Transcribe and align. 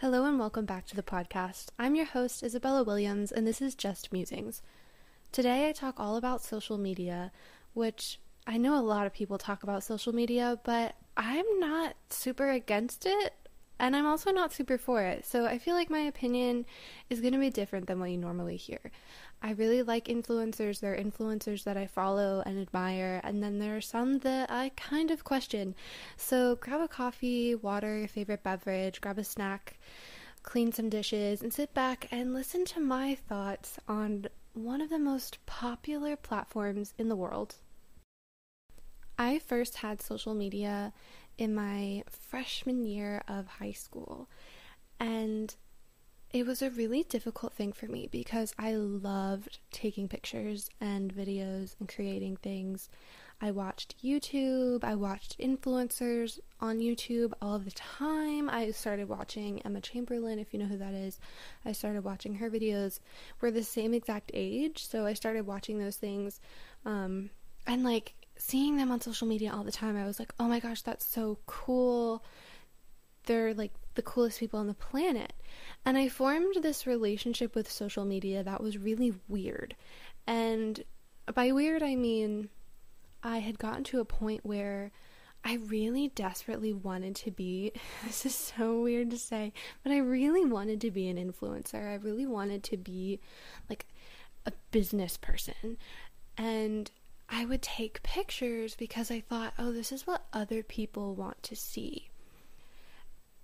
Hello 0.00 0.26
and 0.26 0.38
welcome 0.38 0.66
back 0.66 0.84
to 0.88 0.94
the 0.94 1.02
podcast. 1.02 1.68
I'm 1.78 1.94
your 1.94 2.04
host, 2.04 2.42
Isabella 2.42 2.84
Williams, 2.84 3.32
and 3.32 3.46
this 3.46 3.62
is 3.62 3.74
Just 3.74 4.12
Musings. 4.12 4.60
Today 5.32 5.70
I 5.70 5.72
talk 5.72 5.98
all 5.98 6.18
about 6.18 6.42
social 6.42 6.76
media, 6.76 7.32
which 7.72 8.20
I 8.46 8.58
know 8.58 8.78
a 8.78 8.84
lot 8.84 9.06
of 9.06 9.14
people 9.14 9.38
talk 9.38 9.62
about 9.62 9.82
social 9.82 10.14
media, 10.14 10.60
but 10.64 10.96
I'm 11.16 11.46
not 11.58 11.96
super 12.10 12.50
against 12.50 13.06
it, 13.06 13.45
and 13.78 13.94
I'm 13.94 14.06
also 14.06 14.30
not 14.30 14.52
super 14.52 14.78
for 14.78 15.02
it. 15.02 15.24
So 15.24 15.46
I 15.46 15.58
feel 15.58 15.74
like 15.74 15.90
my 15.90 16.00
opinion 16.00 16.66
is 17.10 17.20
going 17.20 17.32
to 17.32 17.38
be 17.38 17.50
different 17.50 17.86
than 17.86 18.00
what 18.00 18.10
you 18.10 18.16
normally 18.16 18.56
hear. 18.56 18.90
I 19.42 19.52
really 19.52 19.82
like 19.82 20.06
influencers. 20.06 20.80
There 20.80 20.94
are 20.94 20.98
influencers 20.98 21.64
that 21.64 21.76
I 21.76 21.86
follow 21.86 22.42
and 22.46 22.58
admire, 22.58 23.20
and 23.22 23.42
then 23.42 23.58
there 23.58 23.76
are 23.76 23.82
some 23.82 24.18
that 24.20 24.50
I 24.50 24.70
kind 24.76 25.10
of 25.10 25.24
question. 25.24 25.74
So 26.16 26.56
grab 26.56 26.80
a 26.80 26.88
coffee, 26.88 27.54
water, 27.54 27.98
your 27.98 28.08
favorite 28.08 28.42
beverage, 28.42 29.00
grab 29.00 29.18
a 29.18 29.24
snack, 29.24 29.78
clean 30.42 30.72
some 30.72 30.88
dishes, 30.88 31.42
and 31.42 31.52
sit 31.52 31.74
back 31.74 32.08
and 32.10 32.32
listen 32.32 32.64
to 32.66 32.80
my 32.80 33.14
thoughts 33.14 33.78
on 33.86 34.26
one 34.54 34.80
of 34.80 34.88
the 34.88 34.98
most 34.98 35.44
popular 35.44 36.16
platforms 36.16 36.94
in 36.96 37.08
the 37.10 37.16
world. 37.16 37.56
I 39.18 39.38
first 39.38 39.76
had 39.76 40.02
social 40.02 40.34
media 40.34 40.92
in 41.38 41.54
my 41.54 42.02
freshman 42.08 42.84
year 42.84 43.22
of 43.28 43.46
high 43.46 43.72
school, 43.72 44.28
and 44.98 45.54
it 46.32 46.46
was 46.46 46.60
a 46.60 46.70
really 46.70 47.02
difficult 47.02 47.52
thing 47.52 47.72
for 47.72 47.86
me 47.86 48.08
because 48.10 48.52
I 48.58 48.74
loved 48.74 49.58
taking 49.70 50.08
pictures 50.08 50.68
and 50.80 51.14
videos 51.14 51.76
and 51.78 51.88
creating 51.88 52.36
things. 52.36 52.88
I 53.40 53.50
watched 53.50 54.02
YouTube, 54.02 54.82
I 54.82 54.94
watched 54.94 55.38
influencers 55.38 56.38
on 56.58 56.78
YouTube 56.78 57.32
all 57.42 57.58
the 57.58 57.70
time. 57.70 58.48
I 58.48 58.70
started 58.70 59.08
watching 59.08 59.60
Emma 59.60 59.80
Chamberlain, 59.82 60.38
if 60.38 60.52
you 60.52 60.58
know 60.58 60.66
who 60.66 60.78
that 60.78 60.94
is. 60.94 61.18
I 61.64 61.72
started 61.72 62.02
watching 62.02 62.36
her 62.36 62.50
videos. 62.50 62.98
We're 63.40 63.50
the 63.50 63.62
same 63.62 63.92
exact 63.92 64.30
age, 64.32 64.86
so 64.86 65.04
I 65.04 65.12
started 65.12 65.46
watching 65.46 65.78
those 65.78 65.96
things. 65.96 66.40
Um, 66.86 67.30
and 67.66 67.84
like 67.84 68.14
seeing 68.36 68.76
them 68.76 68.90
on 68.90 69.00
social 69.00 69.26
media 69.26 69.52
all 69.52 69.64
the 69.64 69.72
time, 69.72 69.96
I 69.96 70.04
was 70.04 70.18
like, 70.18 70.32
oh 70.38 70.48
my 70.48 70.60
gosh, 70.60 70.82
that's 70.82 71.06
so 71.06 71.38
cool. 71.46 72.24
They're 73.24 73.54
like 73.54 73.72
the 73.94 74.02
coolest 74.02 74.38
people 74.38 74.60
on 74.60 74.66
the 74.66 74.74
planet. 74.74 75.32
And 75.84 75.96
I 75.96 76.08
formed 76.08 76.56
this 76.62 76.86
relationship 76.86 77.54
with 77.54 77.70
social 77.70 78.04
media 78.04 78.44
that 78.44 78.62
was 78.62 78.78
really 78.78 79.14
weird. 79.28 79.74
And 80.26 80.82
by 81.34 81.52
weird, 81.52 81.82
I 81.82 81.96
mean 81.96 82.48
I 83.22 83.38
had 83.38 83.58
gotten 83.58 83.84
to 83.84 84.00
a 84.00 84.04
point 84.04 84.44
where 84.44 84.92
I 85.44 85.54
really 85.66 86.08
desperately 86.08 86.72
wanted 86.72 87.14
to 87.16 87.30
be. 87.30 87.72
This 88.04 88.26
is 88.26 88.34
so 88.34 88.80
weird 88.80 89.10
to 89.10 89.18
say, 89.18 89.52
but 89.82 89.92
I 89.92 89.98
really 89.98 90.44
wanted 90.44 90.80
to 90.82 90.90
be 90.90 91.08
an 91.08 91.16
influencer. 91.16 91.90
I 91.90 91.94
really 91.94 92.26
wanted 92.26 92.62
to 92.64 92.76
be 92.76 93.20
like 93.68 93.86
a 94.44 94.52
business 94.70 95.16
person. 95.16 95.76
And 96.36 96.90
I 97.28 97.44
would 97.44 97.62
take 97.62 98.02
pictures 98.02 98.76
because 98.76 99.10
I 99.10 99.20
thought, 99.20 99.54
oh, 99.58 99.72
this 99.72 99.90
is 99.90 100.06
what 100.06 100.26
other 100.32 100.62
people 100.62 101.14
want 101.14 101.42
to 101.44 101.56
see 101.56 102.10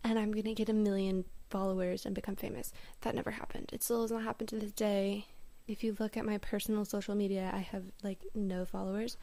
and 0.05 0.19
I'm 0.19 0.33
gonna 0.33 0.55
get 0.55 0.69
a 0.69 0.75
million 0.75 1.25
followers 1.51 2.07
and 2.07 2.15
become 2.15 2.37
famous. 2.37 2.73
That 3.03 3.15
never 3.15 3.31
happened. 3.31 3.71
It 3.73 3.83
still 3.83 4.03
has 4.03 4.11
not 4.11 4.25
happened 4.25 4.49
to 4.51 4.59
this 4.59 4.73
day. 4.73 5.27
If 5.69 5.85
you 5.85 5.97
look 5.99 6.17
at 6.17 6.25
my 6.25 6.39
personal 6.39 6.85
social 6.85 7.15
media, 7.15 7.51
I 7.53 7.59
have 7.59 7.85
like 8.03 8.25
no 8.35 8.65
followers. 8.65 9.17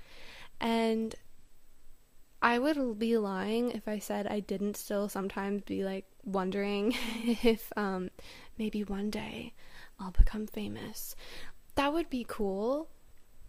And 0.62 1.16
I 2.42 2.60
would 2.60 2.98
be 2.98 3.18
lying 3.18 3.72
if 3.72 3.88
I 3.88 4.00
said 4.00 4.26
I 4.28 4.40
didn't 4.40 4.78
still 4.78 5.10
sometimes 5.10 5.64
be 5.64 5.84
like 5.84 6.06
wondering 6.24 6.96
if 7.44 7.72
um 7.76 8.10
maybe 8.58 8.84
one 8.84 9.10
day 9.10 9.54
I'll 10.00 10.12
become 10.12 10.48
famous. 10.48 11.16
That 11.76 11.94
would 11.94 12.10
be 12.10 12.26
cool, 12.28 12.90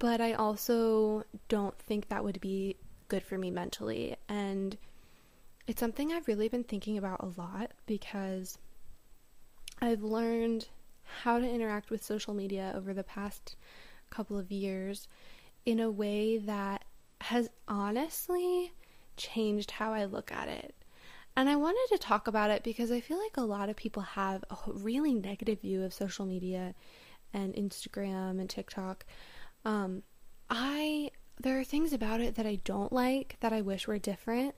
but 0.00 0.20
I 0.20 0.32
also 0.32 1.22
don't 1.48 1.78
think 1.78 2.08
that 2.08 2.24
would 2.24 2.40
be 2.40 2.76
good 3.06 3.22
for 3.22 3.38
me 3.38 3.50
mentally 3.52 4.16
and 4.28 4.76
it's 5.66 5.78
something 5.78 6.12
I've 6.12 6.26
really 6.26 6.48
been 6.48 6.64
thinking 6.64 6.98
about 6.98 7.20
a 7.20 7.40
lot 7.40 7.70
because 7.86 8.58
I've 9.80 10.02
learned 10.02 10.66
how 11.22 11.38
to 11.38 11.48
interact 11.48 11.90
with 11.90 12.02
social 12.04 12.34
media 12.34 12.72
over 12.76 12.92
the 12.92 13.04
past 13.04 13.54
couple 14.10 14.36
of 14.36 14.50
years 14.50 15.06
in 15.64 15.78
a 15.78 15.90
way 15.90 16.38
that 16.38 16.84
has 17.20 17.50
honestly 17.68 18.72
changed 19.16 19.72
how 19.72 19.92
I 19.92 20.06
look 20.06 20.32
at 20.32 20.48
it. 20.48 20.74
And 21.36 21.48
I 21.48 21.56
wanted 21.56 21.86
to 21.92 21.98
talk 21.98 22.26
about 22.26 22.50
it 22.50 22.64
because 22.64 22.90
I 22.90 23.00
feel 23.00 23.18
like 23.18 23.36
a 23.36 23.42
lot 23.42 23.68
of 23.68 23.76
people 23.76 24.02
have 24.02 24.44
a 24.50 24.56
really 24.66 25.14
negative 25.14 25.60
view 25.60 25.84
of 25.84 25.94
social 25.94 26.26
media 26.26 26.74
and 27.32 27.54
Instagram 27.54 28.40
and 28.40 28.50
TikTok. 28.50 29.04
Um, 29.64 30.02
I 30.48 31.10
there 31.40 31.58
are 31.58 31.64
things 31.64 31.92
about 31.92 32.20
it 32.20 32.34
that 32.34 32.46
I 32.46 32.56
don't 32.64 32.92
like 32.92 33.36
that 33.40 33.52
I 33.52 33.62
wish 33.62 33.86
were 33.86 33.98
different. 33.98 34.54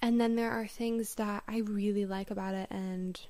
And 0.00 0.20
then 0.20 0.36
there 0.36 0.52
are 0.52 0.66
things 0.66 1.16
that 1.16 1.42
I 1.48 1.58
really 1.58 2.06
like 2.06 2.30
about 2.30 2.54
it 2.54 2.70
and 2.70 3.20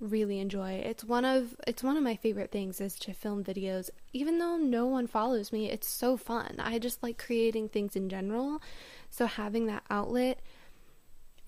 really 0.00 0.40
enjoy. 0.40 0.72
It's 0.72 1.04
one 1.04 1.24
of 1.24 1.54
it's 1.66 1.82
one 1.82 1.96
of 1.96 2.02
my 2.02 2.16
favorite 2.16 2.50
things 2.50 2.80
is 2.80 2.96
to 3.00 3.12
film 3.12 3.44
videos. 3.44 3.90
Even 4.12 4.38
though 4.38 4.56
no 4.56 4.86
one 4.86 5.06
follows 5.06 5.52
me, 5.52 5.70
it's 5.70 5.88
so 5.88 6.16
fun. 6.16 6.56
I 6.58 6.78
just 6.78 7.02
like 7.02 7.18
creating 7.18 7.68
things 7.68 7.94
in 7.94 8.08
general. 8.08 8.62
So 9.10 9.26
having 9.26 9.66
that 9.66 9.84
outlet 9.90 10.40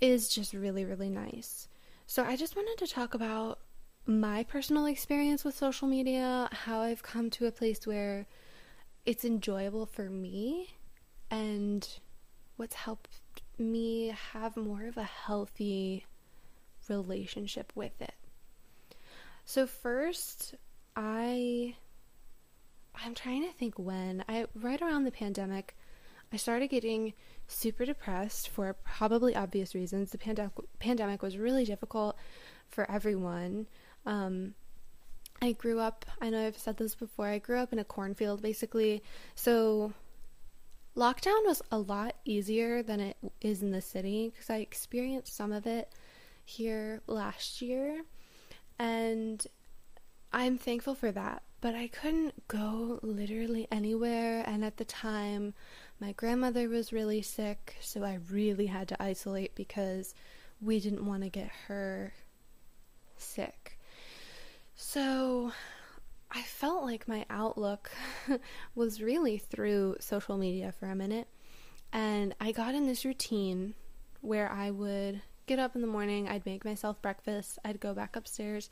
is 0.00 0.28
just 0.28 0.52
really 0.52 0.84
really 0.84 1.10
nice. 1.10 1.68
So 2.06 2.22
I 2.22 2.36
just 2.36 2.54
wanted 2.54 2.78
to 2.84 2.92
talk 2.92 3.14
about 3.14 3.60
my 4.06 4.44
personal 4.44 4.86
experience 4.86 5.42
with 5.42 5.56
social 5.56 5.88
media, 5.88 6.48
how 6.52 6.80
I've 6.80 7.02
come 7.02 7.30
to 7.30 7.46
a 7.46 7.52
place 7.52 7.86
where 7.86 8.26
it's 9.06 9.24
enjoyable 9.24 9.86
for 9.86 10.10
me 10.10 10.74
and 11.30 11.88
what's 12.56 12.74
helped 12.74 13.42
me 13.56 14.12
have 14.32 14.56
more 14.56 14.86
of 14.86 14.96
a 14.96 15.04
healthy 15.04 16.04
relationship 16.88 17.72
with 17.74 18.00
it. 18.02 18.14
So 19.44 19.66
first, 19.66 20.56
I 20.96 21.76
I'm 23.04 23.14
trying 23.14 23.42
to 23.42 23.52
think 23.52 23.78
when 23.78 24.24
I 24.28 24.46
right 24.54 24.80
around 24.82 25.04
the 25.04 25.10
pandemic, 25.10 25.76
I 26.32 26.36
started 26.36 26.68
getting 26.68 27.12
super 27.46 27.84
depressed 27.84 28.48
for 28.48 28.74
probably 28.84 29.36
obvious 29.36 29.74
reasons. 29.74 30.10
The 30.10 30.18
pandemic 30.18 30.52
pandemic 30.80 31.22
was 31.22 31.38
really 31.38 31.64
difficult 31.64 32.16
for 32.68 32.90
everyone. 32.90 33.68
Um, 34.04 34.54
I 35.42 35.52
grew 35.52 35.78
up, 35.80 36.06
I 36.20 36.30
know 36.30 36.46
I've 36.46 36.58
said 36.58 36.76
this 36.76 36.94
before, 36.94 37.26
I 37.26 37.38
grew 37.38 37.58
up 37.58 37.72
in 37.72 37.78
a 37.78 37.84
cornfield 37.84 38.42
basically. 38.42 39.02
So 39.34 39.92
Lockdown 40.96 41.44
was 41.46 41.62
a 41.70 41.78
lot 41.78 42.16
easier 42.24 42.82
than 42.82 43.00
it 43.00 43.16
is 43.40 43.62
in 43.62 43.70
the 43.70 43.82
city 43.82 44.30
because 44.30 44.50
I 44.50 44.56
experienced 44.56 45.36
some 45.36 45.52
of 45.52 45.66
it 45.66 45.92
here 46.44 47.02
last 47.06 47.60
year 47.60 48.02
and 48.78 49.46
I'm 50.32 50.58
thankful 50.58 50.94
for 50.94 51.12
that. 51.12 51.42
But 51.60 51.74
I 51.74 51.88
couldn't 51.88 52.46
go 52.48 53.00
literally 53.02 53.66
anywhere, 53.72 54.44
and 54.46 54.64
at 54.64 54.76
the 54.76 54.84
time, 54.84 55.54
my 55.98 56.12
grandmother 56.12 56.68
was 56.68 56.92
really 56.92 57.22
sick, 57.22 57.76
so 57.80 58.04
I 58.04 58.18
really 58.30 58.66
had 58.66 58.88
to 58.88 59.02
isolate 59.02 59.54
because 59.54 60.14
we 60.60 60.78
didn't 60.78 61.06
want 61.06 61.22
to 61.22 61.30
get 61.30 61.50
her 61.66 62.12
sick. 63.16 63.75
So 64.96 65.52
I 66.30 66.40
felt 66.40 66.82
like 66.82 67.06
my 67.06 67.26
outlook 67.28 67.90
was 68.74 69.02
really 69.02 69.36
through 69.36 69.96
social 70.00 70.38
media 70.38 70.72
for 70.72 70.86
a 70.86 70.96
minute. 70.96 71.28
And 71.92 72.34
I 72.40 72.50
got 72.52 72.74
in 72.74 72.86
this 72.86 73.04
routine 73.04 73.74
where 74.22 74.50
I 74.50 74.70
would 74.70 75.20
get 75.44 75.58
up 75.58 75.74
in 75.74 75.82
the 75.82 75.86
morning, 75.86 76.30
I'd 76.30 76.46
make 76.46 76.64
myself 76.64 77.02
breakfast, 77.02 77.58
I'd 77.62 77.78
go 77.78 77.92
back 77.92 78.16
upstairs 78.16 78.70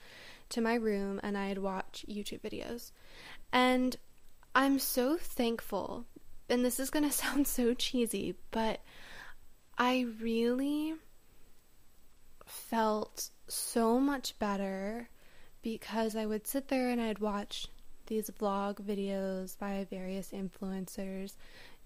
to 0.48 0.62
my 0.62 0.76
room, 0.76 1.20
and 1.22 1.36
I'd 1.36 1.58
watch 1.58 2.06
YouTube 2.08 2.40
videos. 2.40 2.92
And 3.52 3.94
I'm 4.54 4.78
so 4.78 5.18
thankful, 5.18 6.06
and 6.48 6.64
this 6.64 6.80
is 6.80 6.88
going 6.88 7.04
to 7.10 7.12
sound 7.12 7.46
so 7.46 7.74
cheesy, 7.74 8.34
but 8.50 8.80
I 9.76 10.06
really 10.18 10.94
felt 12.46 13.28
so 13.46 14.00
much 14.00 14.38
better 14.38 15.10
because 15.64 16.14
I 16.14 16.26
would 16.26 16.46
sit 16.46 16.68
there 16.68 16.90
and 16.90 17.00
I'd 17.00 17.18
watch 17.20 17.68
these 18.06 18.28
vlog 18.38 18.80
videos 18.80 19.58
by 19.58 19.86
various 19.88 20.30
influencers 20.30 21.36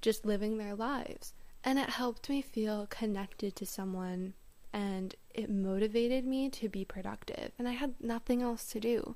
just 0.02 0.26
living 0.26 0.58
their 0.58 0.74
lives. 0.74 1.32
And 1.62 1.78
it 1.78 1.88
helped 1.88 2.28
me 2.28 2.42
feel 2.42 2.88
connected 2.90 3.54
to 3.54 3.64
someone 3.64 4.34
and 4.72 5.14
it 5.32 5.48
motivated 5.48 6.26
me 6.26 6.50
to 6.50 6.68
be 6.68 6.84
productive. 6.84 7.52
And 7.56 7.68
I 7.68 7.72
had 7.72 7.94
nothing 8.00 8.42
else 8.42 8.66
to 8.70 8.80
do. 8.80 9.14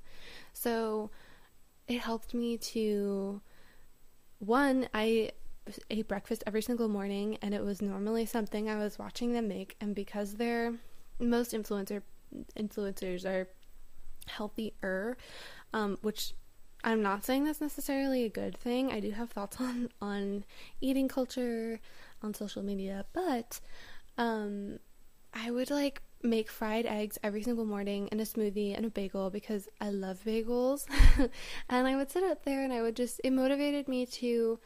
So 0.52 1.10
it 1.88 1.98
helped 1.98 2.32
me 2.32 2.56
to, 2.56 3.42
one, 4.38 4.88
I 4.94 5.32
ate 5.90 6.06
breakfast 6.06 6.44
every 6.46 6.62
single 6.62 6.88
morning 6.88 7.36
and 7.42 7.52
it 7.52 7.64
was 7.64 7.82
normally 7.82 8.26
something 8.26 8.70
I 8.70 8.76
was 8.76 8.96
watching 8.96 9.32
them 9.32 9.48
make. 9.48 9.74
And 9.80 9.92
because 9.92 10.34
they're, 10.34 10.74
most 11.18 11.52
influencer 11.52 12.02
influencers 12.56 13.26
are 13.26 13.48
healthier, 14.26 15.16
um, 15.72 15.98
which 16.02 16.34
I'm 16.84 17.02
not 17.02 17.24
saying 17.24 17.44
that's 17.44 17.60
necessarily 17.60 18.24
a 18.24 18.28
good 18.28 18.56
thing. 18.56 18.90
I 18.90 19.00
do 19.00 19.12
have 19.12 19.30
thoughts 19.30 19.56
on 19.60 19.90
on 20.00 20.44
eating 20.80 21.08
culture 21.08 21.80
on 22.22 22.34
social 22.34 22.62
media, 22.62 23.04
but 23.12 23.60
um, 24.18 24.78
I 25.34 25.50
would 25.50 25.70
like 25.70 26.02
make 26.22 26.50
fried 26.50 26.86
eggs 26.86 27.18
every 27.22 27.42
single 27.42 27.64
morning 27.64 28.08
and 28.12 28.20
a 28.20 28.24
smoothie 28.24 28.76
and 28.76 28.86
a 28.86 28.90
bagel 28.90 29.30
because 29.30 29.68
I 29.80 29.90
love 29.90 30.20
bagels. 30.24 30.86
and 31.68 31.86
I 31.86 31.96
would 31.96 32.10
sit 32.10 32.22
up 32.22 32.44
there 32.44 32.62
and 32.62 32.72
I 32.72 32.82
would 32.82 32.96
just, 32.96 33.20
it 33.24 33.32
motivated 33.32 33.88
me 33.88 34.06
to, 34.06 34.58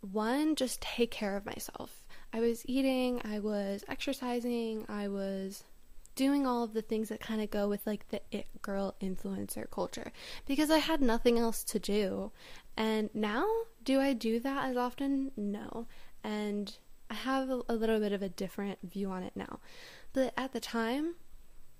one, 0.00 0.54
just 0.54 0.80
take 0.80 1.10
care 1.10 1.36
of 1.36 1.44
myself. 1.44 2.04
I 2.32 2.40
was 2.40 2.62
eating, 2.66 3.20
I 3.24 3.38
was 3.40 3.84
exercising, 3.88 4.86
I 4.88 5.08
was 5.08 5.64
doing 6.16 6.46
all 6.46 6.64
of 6.64 6.72
the 6.72 6.82
things 6.82 7.10
that 7.10 7.20
kind 7.20 7.40
of 7.40 7.50
go 7.50 7.68
with 7.68 7.86
like 7.86 8.08
the 8.08 8.20
it 8.32 8.46
girl 8.62 8.96
influencer 9.00 9.70
culture 9.70 10.10
because 10.46 10.70
I 10.70 10.78
had 10.78 11.00
nothing 11.00 11.38
else 11.38 11.62
to 11.64 11.78
do. 11.78 12.32
And 12.76 13.10
now, 13.14 13.46
do 13.84 14.00
I 14.00 14.12
do 14.12 14.40
that 14.40 14.70
as 14.70 14.76
often? 14.76 15.30
No. 15.36 15.86
And 16.24 16.76
I 17.08 17.14
have 17.14 17.48
a, 17.50 17.60
a 17.68 17.74
little 17.74 18.00
bit 18.00 18.12
of 18.12 18.22
a 18.22 18.28
different 18.28 18.78
view 18.82 19.10
on 19.10 19.22
it 19.22 19.32
now. 19.36 19.60
But 20.12 20.34
at 20.36 20.52
the 20.52 20.60
time, 20.60 21.14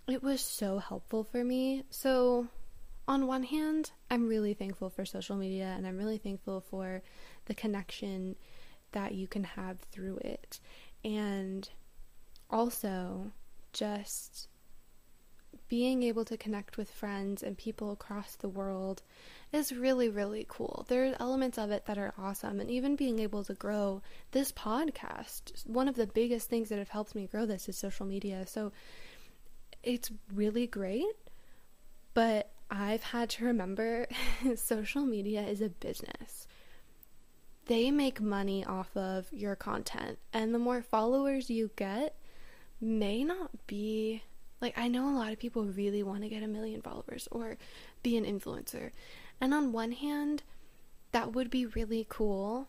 it 0.06 0.22
was 0.22 0.40
so 0.40 0.78
helpful 0.78 1.24
for 1.24 1.42
me. 1.42 1.84
So, 1.90 2.48
on 3.08 3.26
one 3.26 3.44
hand, 3.44 3.92
I'm 4.10 4.28
really 4.28 4.54
thankful 4.54 4.90
for 4.90 5.04
social 5.04 5.36
media 5.36 5.74
and 5.76 5.86
I'm 5.86 5.96
really 5.96 6.18
thankful 6.18 6.60
for 6.60 7.02
the 7.46 7.54
connection 7.54 8.36
that 8.92 9.14
you 9.14 9.26
can 9.28 9.44
have 9.44 9.80
through 9.80 10.18
it. 10.18 10.60
And 11.04 11.68
also, 12.50 13.32
just 13.76 14.48
being 15.68 16.02
able 16.02 16.24
to 16.24 16.36
connect 16.36 16.76
with 16.76 16.90
friends 16.90 17.42
and 17.42 17.58
people 17.58 17.90
across 17.90 18.36
the 18.36 18.48
world 18.48 19.02
is 19.52 19.72
really, 19.72 20.08
really 20.08 20.46
cool. 20.48 20.86
There 20.88 21.10
are 21.10 21.16
elements 21.20 21.58
of 21.58 21.70
it 21.70 21.86
that 21.86 21.98
are 21.98 22.14
awesome, 22.18 22.60
and 22.60 22.70
even 22.70 22.96
being 22.96 23.18
able 23.18 23.44
to 23.44 23.54
grow 23.54 24.02
this 24.30 24.52
podcast, 24.52 25.66
one 25.66 25.88
of 25.88 25.96
the 25.96 26.06
biggest 26.06 26.48
things 26.48 26.68
that 26.68 26.78
have 26.78 26.88
helped 26.88 27.14
me 27.14 27.26
grow 27.26 27.46
this 27.46 27.68
is 27.68 27.76
social 27.76 28.06
media. 28.06 28.46
So 28.46 28.72
it's 29.82 30.10
really 30.32 30.66
great, 30.66 31.04
but 32.14 32.50
I've 32.70 33.02
had 33.02 33.30
to 33.30 33.46
remember 33.46 34.06
social 34.56 35.04
media 35.04 35.42
is 35.42 35.60
a 35.60 35.68
business. 35.68 36.46
They 37.66 37.90
make 37.90 38.20
money 38.20 38.64
off 38.64 38.96
of 38.96 39.26
your 39.32 39.56
content, 39.56 40.18
and 40.32 40.54
the 40.54 40.60
more 40.60 40.82
followers 40.82 41.50
you 41.50 41.70
get, 41.74 42.16
may 42.80 43.24
not 43.24 43.50
be 43.66 44.22
like 44.60 44.76
I 44.76 44.88
know 44.88 45.08
a 45.08 45.16
lot 45.16 45.32
of 45.32 45.38
people 45.38 45.64
really 45.64 46.02
want 46.02 46.22
to 46.22 46.28
get 46.28 46.42
a 46.42 46.48
million 46.48 46.80
followers 46.80 47.28
or 47.30 47.56
be 48.02 48.16
an 48.16 48.24
influencer. 48.24 48.90
And 49.40 49.52
on 49.52 49.72
one 49.72 49.92
hand, 49.92 50.42
that 51.12 51.32
would 51.32 51.50
be 51.50 51.66
really 51.66 52.06
cool. 52.08 52.68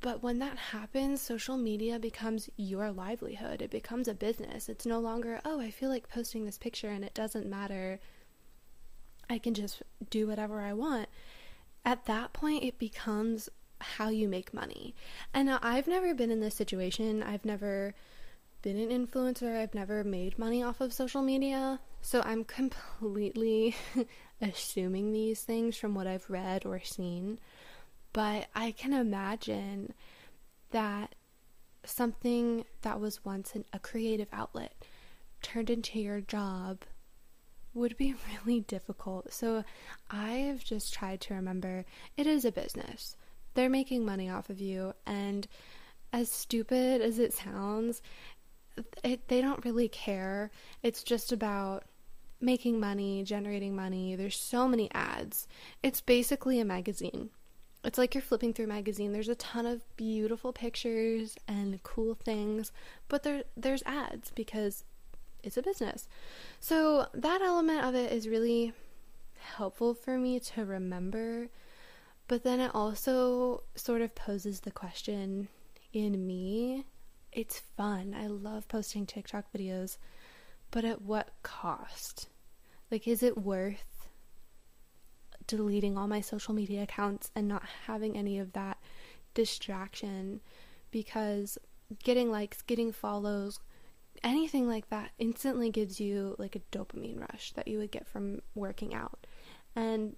But 0.00 0.22
when 0.22 0.38
that 0.40 0.58
happens, 0.58 1.20
social 1.20 1.56
media 1.56 1.98
becomes 1.98 2.50
your 2.56 2.92
livelihood. 2.92 3.62
It 3.62 3.70
becomes 3.70 4.08
a 4.08 4.14
business. 4.14 4.68
It's 4.68 4.86
no 4.86 5.00
longer, 5.00 5.40
oh, 5.44 5.60
I 5.60 5.70
feel 5.70 5.88
like 5.88 6.08
posting 6.08 6.44
this 6.44 6.58
picture 6.58 6.90
and 6.90 7.04
it 7.04 7.14
doesn't 7.14 7.48
matter. 7.48 7.98
I 9.30 9.38
can 9.38 9.54
just 9.54 9.82
do 10.10 10.26
whatever 10.26 10.60
I 10.60 10.72
want. 10.72 11.08
At 11.84 12.04
that 12.06 12.32
point, 12.32 12.64
it 12.64 12.78
becomes 12.78 13.48
how 13.80 14.08
you 14.08 14.28
make 14.28 14.54
money. 14.54 14.94
And 15.34 15.50
I've 15.50 15.86
never 15.86 16.14
been 16.14 16.30
in 16.30 16.40
this 16.40 16.54
situation. 16.54 17.22
I've 17.22 17.44
never 17.44 17.94
been 18.62 18.78
an 18.78 19.06
influencer. 19.06 19.60
I've 19.60 19.74
never 19.74 20.02
made 20.02 20.38
money 20.38 20.62
off 20.62 20.80
of 20.80 20.92
social 20.92 21.22
media. 21.22 21.80
So 22.00 22.22
I'm 22.22 22.44
completely 22.44 23.76
assuming 24.40 25.12
these 25.12 25.42
things 25.42 25.76
from 25.76 25.94
what 25.94 26.06
I've 26.06 26.28
read 26.28 26.64
or 26.64 26.80
seen. 26.80 27.38
But 28.12 28.46
I 28.54 28.72
can 28.72 28.92
imagine 28.92 29.92
that 30.70 31.14
something 31.84 32.64
that 32.82 33.00
was 33.00 33.24
once 33.24 33.54
an, 33.54 33.64
a 33.72 33.78
creative 33.78 34.28
outlet 34.32 34.74
turned 35.42 35.70
into 35.70 36.00
your 36.00 36.20
job 36.20 36.82
would 37.72 37.96
be 37.96 38.14
really 38.46 38.60
difficult. 38.60 39.32
So 39.32 39.64
I've 40.10 40.64
just 40.64 40.92
tried 40.92 41.20
to 41.22 41.34
remember 41.34 41.84
it 42.16 42.26
is 42.26 42.44
a 42.44 42.52
business 42.52 43.16
they're 43.56 43.68
making 43.68 44.04
money 44.04 44.30
off 44.30 44.50
of 44.50 44.60
you 44.60 44.92
and 45.06 45.48
as 46.12 46.30
stupid 46.30 47.00
as 47.00 47.18
it 47.18 47.32
sounds 47.32 48.00
it, 49.02 49.28
they 49.28 49.40
don't 49.40 49.64
really 49.64 49.88
care. 49.88 50.50
It's 50.82 51.02
just 51.02 51.32
about 51.32 51.84
making 52.40 52.78
money 52.78 53.22
generating 53.22 53.74
money. 53.74 54.14
There's 54.14 54.38
so 54.38 54.68
many 54.68 54.90
ads. 54.92 55.48
It's 55.82 56.00
basically 56.00 56.60
a 56.60 56.64
magazine. 56.64 57.30
It's 57.84 57.98
like 57.98 58.14
you're 58.14 58.22
flipping 58.22 58.52
through 58.52 58.66
a 58.66 58.68
magazine. 58.68 59.12
There's 59.12 59.28
a 59.28 59.36
ton 59.36 59.64
of 59.64 59.82
beautiful 59.96 60.52
pictures 60.52 61.36
and 61.46 61.82
cool 61.82 62.14
things 62.14 62.72
but 63.08 63.22
there 63.22 63.44
there's 63.56 63.82
ads 63.86 64.30
because 64.34 64.84
it's 65.42 65.56
a 65.56 65.62
business. 65.62 66.08
So 66.60 67.06
that 67.14 67.40
element 67.40 67.84
of 67.84 67.94
it 67.94 68.12
is 68.12 68.28
really 68.28 68.72
helpful 69.38 69.94
for 69.94 70.18
me 70.18 70.40
to 70.40 70.64
remember 70.64 71.48
but 72.28 72.42
then 72.44 72.60
it 72.60 72.72
also 72.74 73.62
sort 73.74 74.02
of 74.02 74.14
poses 74.14 74.60
the 74.60 74.70
question 74.70 75.48
in 75.92 76.26
me 76.26 76.84
it's 77.36 77.60
fun. 77.76 78.16
I 78.18 78.28
love 78.28 78.66
posting 78.66 79.04
TikTok 79.04 79.44
videos, 79.54 79.98
but 80.70 80.86
at 80.86 81.02
what 81.02 81.32
cost? 81.42 82.28
Like, 82.90 83.06
is 83.06 83.22
it 83.22 83.36
worth 83.36 84.08
deleting 85.46 85.98
all 85.98 86.08
my 86.08 86.22
social 86.22 86.54
media 86.54 86.84
accounts 86.84 87.30
and 87.36 87.46
not 87.46 87.62
having 87.86 88.16
any 88.16 88.38
of 88.38 88.54
that 88.54 88.78
distraction? 89.34 90.40
Because 90.90 91.58
getting 92.02 92.30
likes, 92.30 92.62
getting 92.62 92.90
follows, 92.90 93.60
anything 94.24 94.66
like 94.66 94.88
that 94.88 95.10
instantly 95.18 95.70
gives 95.70 96.00
you 96.00 96.36
like 96.38 96.56
a 96.56 96.76
dopamine 96.76 97.20
rush 97.20 97.52
that 97.52 97.68
you 97.68 97.76
would 97.78 97.92
get 97.92 98.08
from 98.08 98.40
working 98.54 98.94
out. 98.94 99.26
And 99.74 100.16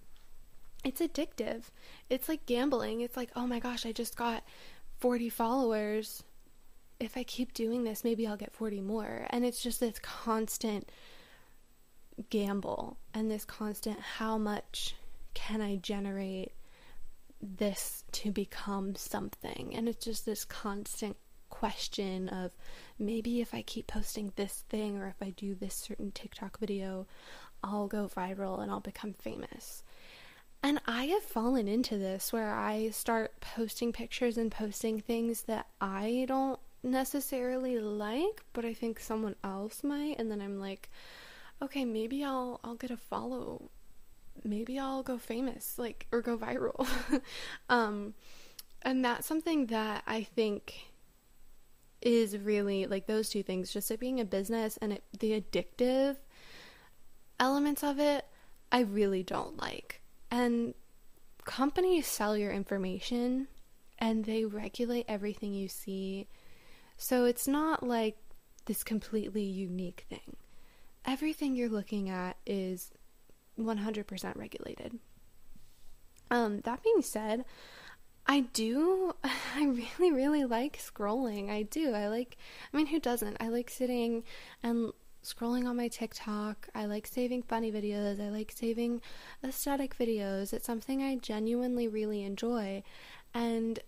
it's 0.83 1.01
addictive. 1.01 1.63
It's 2.09 2.29
like 2.29 2.45
gambling. 2.45 3.01
It's 3.01 3.17
like, 3.17 3.31
oh 3.35 3.47
my 3.47 3.59
gosh, 3.59 3.85
I 3.85 3.91
just 3.91 4.15
got 4.15 4.43
40 4.99 5.29
followers. 5.29 6.23
If 6.99 7.15
I 7.17 7.23
keep 7.23 7.53
doing 7.53 7.83
this, 7.83 8.03
maybe 8.03 8.27
I'll 8.27 8.37
get 8.37 8.53
40 8.53 8.81
more. 8.81 9.27
And 9.29 9.45
it's 9.45 9.61
just 9.61 9.79
this 9.79 9.99
constant 9.99 10.89
gamble 12.29 12.97
and 13.13 13.31
this 13.31 13.45
constant 13.45 13.97
how 14.17 14.37
much 14.37 14.95
can 15.33 15.61
I 15.61 15.77
generate 15.77 16.51
this 17.41 18.03
to 18.13 18.31
become 18.31 18.95
something? 18.95 19.73
And 19.73 19.87
it's 19.87 20.03
just 20.03 20.25
this 20.25 20.43
constant 20.43 21.15
question 21.49 22.29
of 22.29 22.51
maybe 22.97 23.41
if 23.41 23.53
I 23.53 23.61
keep 23.61 23.87
posting 23.87 24.33
this 24.35 24.63
thing 24.69 24.97
or 24.97 25.07
if 25.07 25.21
I 25.21 25.31
do 25.31 25.55
this 25.55 25.75
certain 25.75 26.11
TikTok 26.11 26.59
video, 26.59 27.07
I'll 27.63 27.87
go 27.87 28.09
viral 28.13 28.61
and 28.61 28.71
I'll 28.71 28.79
become 28.79 29.13
famous. 29.13 29.83
And 30.61 30.81
I 30.85 31.05
have 31.05 31.23
fallen 31.23 31.67
into 31.67 31.97
this 31.97 32.33
where 32.33 32.53
I 32.53 32.89
start 32.89 33.39
posting 33.39 33.93
pictures 33.93 34.37
and 34.37 34.51
posting 34.51 34.99
things 34.99 35.43
that 35.43 35.67
I 35.79 36.25
don't 36.27 36.59
necessarily 36.83 37.79
like, 37.79 38.43
but 38.53 38.65
I 38.65 38.73
think 38.73 38.99
someone 38.99 39.35
else 39.43 39.83
might 39.83 40.17
and 40.19 40.29
then 40.29 40.41
I'm 40.41 40.59
like, 40.59 40.89
okay, 41.61 41.85
maybe 41.85 42.23
I'll 42.23 42.59
I'll 42.63 42.75
get 42.75 42.91
a 42.91 42.97
follow. 42.97 43.69
Maybe 44.43 44.79
I'll 44.79 45.03
go 45.03 45.17
famous, 45.17 45.77
like 45.77 46.07
or 46.11 46.21
go 46.21 46.37
viral. 46.37 46.87
um 47.69 48.13
and 48.81 49.03
that's 49.03 49.27
something 49.27 49.67
that 49.67 50.03
I 50.07 50.23
think 50.23 50.91
is 52.01 52.37
really 52.37 52.85
like 52.85 53.07
those 53.07 53.29
two 53.29 53.43
things, 53.43 53.71
just 53.71 53.91
it 53.91 53.99
being 53.99 54.19
a 54.19 54.25
business 54.25 54.77
and 54.81 54.93
it, 54.93 55.03
the 55.19 55.39
addictive 55.39 56.17
elements 57.39 57.83
of 57.83 57.99
it, 57.99 58.25
I 58.71 58.81
really 58.81 59.23
don't 59.23 59.57
like. 59.57 60.01
And 60.31 60.73
companies 61.45 62.07
sell 62.07 62.37
your 62.37 62.51
information 62.51 63.47
and 63.97 64.25
they 64.25 64.45
regulate 64.45 65.05
everything 65.07 65.53
you 65.53 65.67
see. 65.67 66.27
So 66.97 67.25
it's 67.25 67.47
not 67.47 67.83
like 67.83 68.17
this 68.65 68.83
completely 68.83 69.43
unique 69.43 70.05
thing. 70.09 70.35
Everything 71.05 71.55
you're 71.55 71.69
looking 71.69 72.09
at 72.09 72.37
is 72.45 72.91
100% 73.59 74.35
regulated. 74.37 74.99
Um, 76.31 76.61
that 76.61 76.83
being 76.83 77.01
said, 77.01 77.45
I 78.27 78.41
do, 78.41 79.13
I 79.23 79.65
really, 79.65 80.11
really 80.11 80.45
like 80.45 80.77
scrolling. 80.77 81.49
I 81.49 81.63
do. 81.63 81.93
I 81.93 82.07
like, 82.07 82.37
I 82.71 82.77
mean, 82.77 82.87
who 82.87 82.99
doesn't? 82.99 83.37
I 83.39 83.47
like 83.49 83.69
sitting 83.69 84.23
and 84.61 84.91
scrolling 85.29 85.67
on 85.67 85.77
my 85.77 85.87
TikTok. 85.87 86.69
I 86.73 86.85
like 86.85 87.05
saving 87.05 87.43
funny 87.43 87.71
videos. 87.71 88.19
I 88.19 88.29
like 88.29 88.51
saving 88.51 89.01
aesthetic 89.43 89.97
videos. 89.97 90.53
It's 90.53 90.65
something 90.65 91.03
I 91.03 91.17
genuinely 91.17 91.87
really 91.87 92.23
enjoy. 92.23 92.83
And 93.33 93.79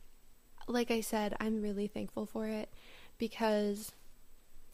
like 0.68 0.92
I 0.92 1.02
said, 1.02 1.36
I'm 1.40 1.62
really 1.62 1.88
thankful 1.88 2.26
for 2.26 2.48
it 2.48 2.70
because 3.18 3.92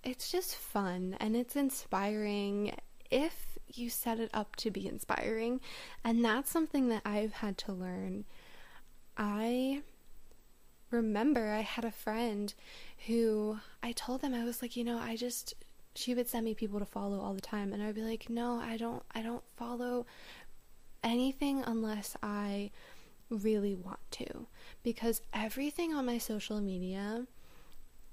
it's 0.04 0.32
just 0.32 0.56
fun 0.56 1.16
and 1.20 1.36
it's 1.36 1.56
inspiring 1.56 2.76
if 3.10 3.58
you 3.68 3.90
set 3.90 4.20
it 4.20 4.30
up 4.34 4.56
to 4.58 4.72
be 4.72 4.88
inspiring. 4.88 5.62
And 6.04 6.24
that's 6.24 6.52
something 6.52 6.90
that 6.90 7.02
I've 7.06 7.34
had 7.34 7.58
to 7.60 7.74
learn. 7.74 8.26
I 9.18 9.82
remember 10.92 11.50
I 11.50 11.62
had 11.62 11.86
a 11.86 11.92
friend 11.92 12.54
who 13.08 13.60
I 13.84 13.92
told 13.92 14.22
them 14.22 14.34
I 14.34 14.44
was 14.44 14.62
like, 14.62 14.76
you 14.76 14.84
know, 14.84 15.00
I 15.00 15.16
just 15.16 15.54
she 15.98 16.14
would 16.14 16.30
send 16.30 16.46
me 16.46 16.54
people 16.54 16.80
to 16.80 16.86
follow 16.86 17.20
all 17.20 17.34
the 17.34 17.42
time 17.42 17.74
and 17.74 17.82
I'd 17.82 17.96
be 17.96 18.04
like, 18.04 18.30
"No, 18.30 18.60
I 18.60 18.78
don't 18.78 19.04
I 19.14 19.22
don't 19.22 19.44
follow 19.56 20.06
anything 21.04 21.64
unless 21.66 22.16
I 22.22 22.72
really 23.30 23.76
want 23.76 24.00
to." 24.12 24.48
Because 24.84 25.22
everything 25.34 25.94
on 25.94 26.06
my 26.06 26.18
social 26.18 26.62
media 26.62 27.26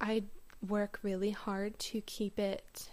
I 0.00 0.24
work 0.66 0.98
really 1.02 1.30
hard 1.30 1.78
to 1.78 2.00
keep 2.02 2.38
it 2.38 2.88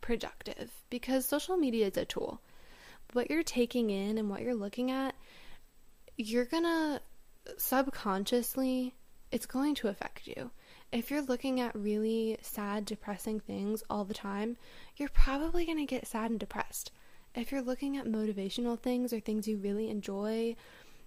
productive 0.00 0.70
because 0.90 1.24
social 1.24 1.56
media 1.56 1.86
is 1.86 1.96
a 1.96 2.04
tool. 2.04 2.40
What 3.12 3.30
you're 3.30 3.42
taking 3.42 3.90
in 3.90 4.18
and 4.18 4.28
what 4.28 4.42
you're 4.42 4.54
looking 4.54 4.90
at, 4.90 5.14
you're 6.16 6.44
gonna 6.44 7.00
subconsciously, 7.56 8.94
it's 9.30 9.46
going 9.46 9.74
to 9.76 9.88
affect 9.88 10.26
you. 10.26 10.50
If 10.92 11.10
you're 11.10 11.22
looking 11.22 11.58
at 11.58 11.74
really 11.74 12.36
sad, 12.42 12.84
depressing 12.84 13.40
things 13.40 13.82
all 13.88 14.04
the 14.04 14.12
time, 14.12 14.58
you're 14.96 15.08
probably 15.08 15.64
gonna 15.64 15.86
get 15.86 16.06
sad 16.06 16.30
and 16.30 16.38
depressed. 16.38 16.92
If 17.34 17.50
you're 17.50 17.62
looking 17.62 17.96
at 17.96 18.04
motivational 18.04 18.78
things 18.78 19.10
or 19.10 19.18
things 19.18 19.48
you 19.48 19.56
really 19.56 19.88
enjoy 19.88 20.54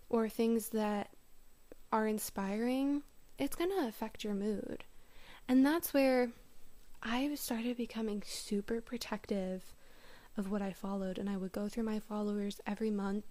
or 0.09 0.27
things 0.27 0.69
that 0.69 1.11
are 1.91 2.07
inspiring, 2.07 3.03
it's 3.37 3.55
gonna 3.55 3.87
affect 3.87 4.23
your 4.23 4.33
mood. 4.33 4.83
And 5.47 5.63
that's 5.63 5.93
where 5.93 6.31
I 7.03 7.35
started 7.35 7.77
becoming 7.77 8.23
super 8.25 8.81
protective 8.81 9.75
of 10.35 10.49
what 10.49 10.63
I 10.63 10.73
followed, 10.73 11.19
and 11.19 11.29
I 11.29 11.37
would 11.37 11.51
go 11.51 11.69
through 11.69 11.83
my 11.83 11.99
followers 11.99 12.59
every 12.65 12.89
month 12.89 13.25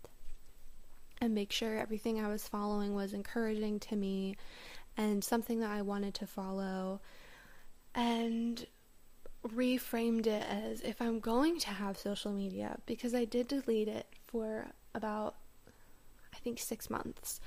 and 1.20 1.34
make 1.34 1.50
sure 1.50 1.76
everything 1.76 2.20
I 2.20 2.28
was 2.28 2.46
following 2.46 2.94
was 2.94 3.12
encouraging 3.12 3.80
to 3.80 3.96
me 3.96 4.36
and 4.96 5.22
something 5.22 5.60
that 5.60 5.70
I 5.70 5.82
wanted 5.82 6.14
to 6.14 6.26
follow, 6.26 7.00
and 7.94 8.66
reframed 9.46 10.26
it 10.26 10.44
as 10.48 10.80
if 10.80 11.02
I'm 11.02 11.20
going 11.20 11.58
to 11.60 11.68
have 11.68 11.98
social 11.98 12.32
media 12.32 12.78
because 12.86 13.14
I 13.14 13.24
did 13.24 13.46
delete 13.46 13.88
it 13.88 14.06
for 14.26 14.68
about 14.94 15.34
I 16.34 16.38
think 16.38 16.58
six 16.58 16.90
months. 16.90 17.40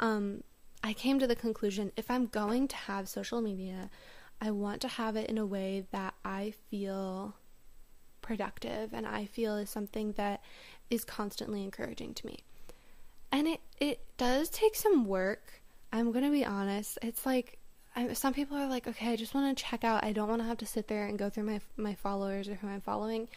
Um, 0.00 0.42
I 0.82 0.92
came 0.92 1.18
to 1.20 1.26
the 1.26 1.36
conclusion 1.36 1.92
if 1.96 2.10
I'm 2.10 2.26
going 2.26 2.68
to 2.68 2.76
have 2.76 3.08
social 3.08 3.40
media, 3.40 3.90
I 4.40 4.50
want 4.50 4.80
to 4.82 4.88
have 4.88 5.14
it 5.14 5.30
in 5.30 5.38
a 5.38 5.46
way 5.46 5.84
that 5.92 6.14
I 6.24 6.54
feel 6.70 7.36
productive 8.20 8.92
and 8.92 9.06
I 9.06 9.26
feel 9.26 9.56
is 9.56 9.70
something 9.70 10.12
that 10.12 10.42
is 10.90 11.04
constantly 11.04 11.62
encouraging 11.62 12.14
to 12.14 12.26
me. 12.26 12.38
And 13.30 13.46
it 13.46 13.60
it 13.78 14.00
does 14.16 14.48
take 14.48 14.74
some 14.74 15.04
work. 15.04 15.61
I'm 15.92 16.12
going 16.12 16.24
to 16.24 16.30
be 16.30 16.44
honest. 16.44 16.98
It's 17.02 17.26
like 17.26 17.58
I, 17.94 18.12
some 18.14 18.32
people 18.32 18.56
are 18.56 18.68
like, 18.68 18.86
"Okay, 18.86 19.12
I 19.12 19.16
just 19.16 19.34
want 19.34 19.56
to 19.56 19.64
check 19.64 19.84
out. 19.84 20.04
I 20.04 20.12
don't 20.12 20.28
want 20.28 20.40
to 20.40 20.48
have 20.48 20.58
to 20.58 20.66
sit 20.66 20.88
there 20.88 21.06
and 21.06 21.18
go 21.18 21.28
through 21.28 21.44
my 21.44 21.60
my 21.76 21.94
followers 21.94 22.48
or 22.48 22.54
who 22.54 22.68
I'm 22.68 22.80
following." 22.80 23.28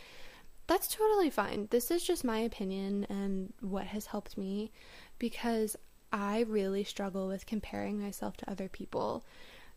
That's 0.67 0.87
totally 0.87 1.29
fine. 1.29 1.67
This 1.69 1.91
is 1.91 2.03
just 2.03 2.23
my 2.23 2.39
opinion 2.39 3.05
and 3.09 3.53
what 3.61 3.85
has 3.85 4.07
helped 4.07 4.35
me 4.35 4.71
because 5.19 5.75
I 6.11 6.41
really 6.47 6.83
struggle 6.83 7.27
with 7.27 7.45
comparing 7.45 8.01
myself 8.01 8.35
to 8.37 8.49
other 8.49 8.67
people. 8.67 9.23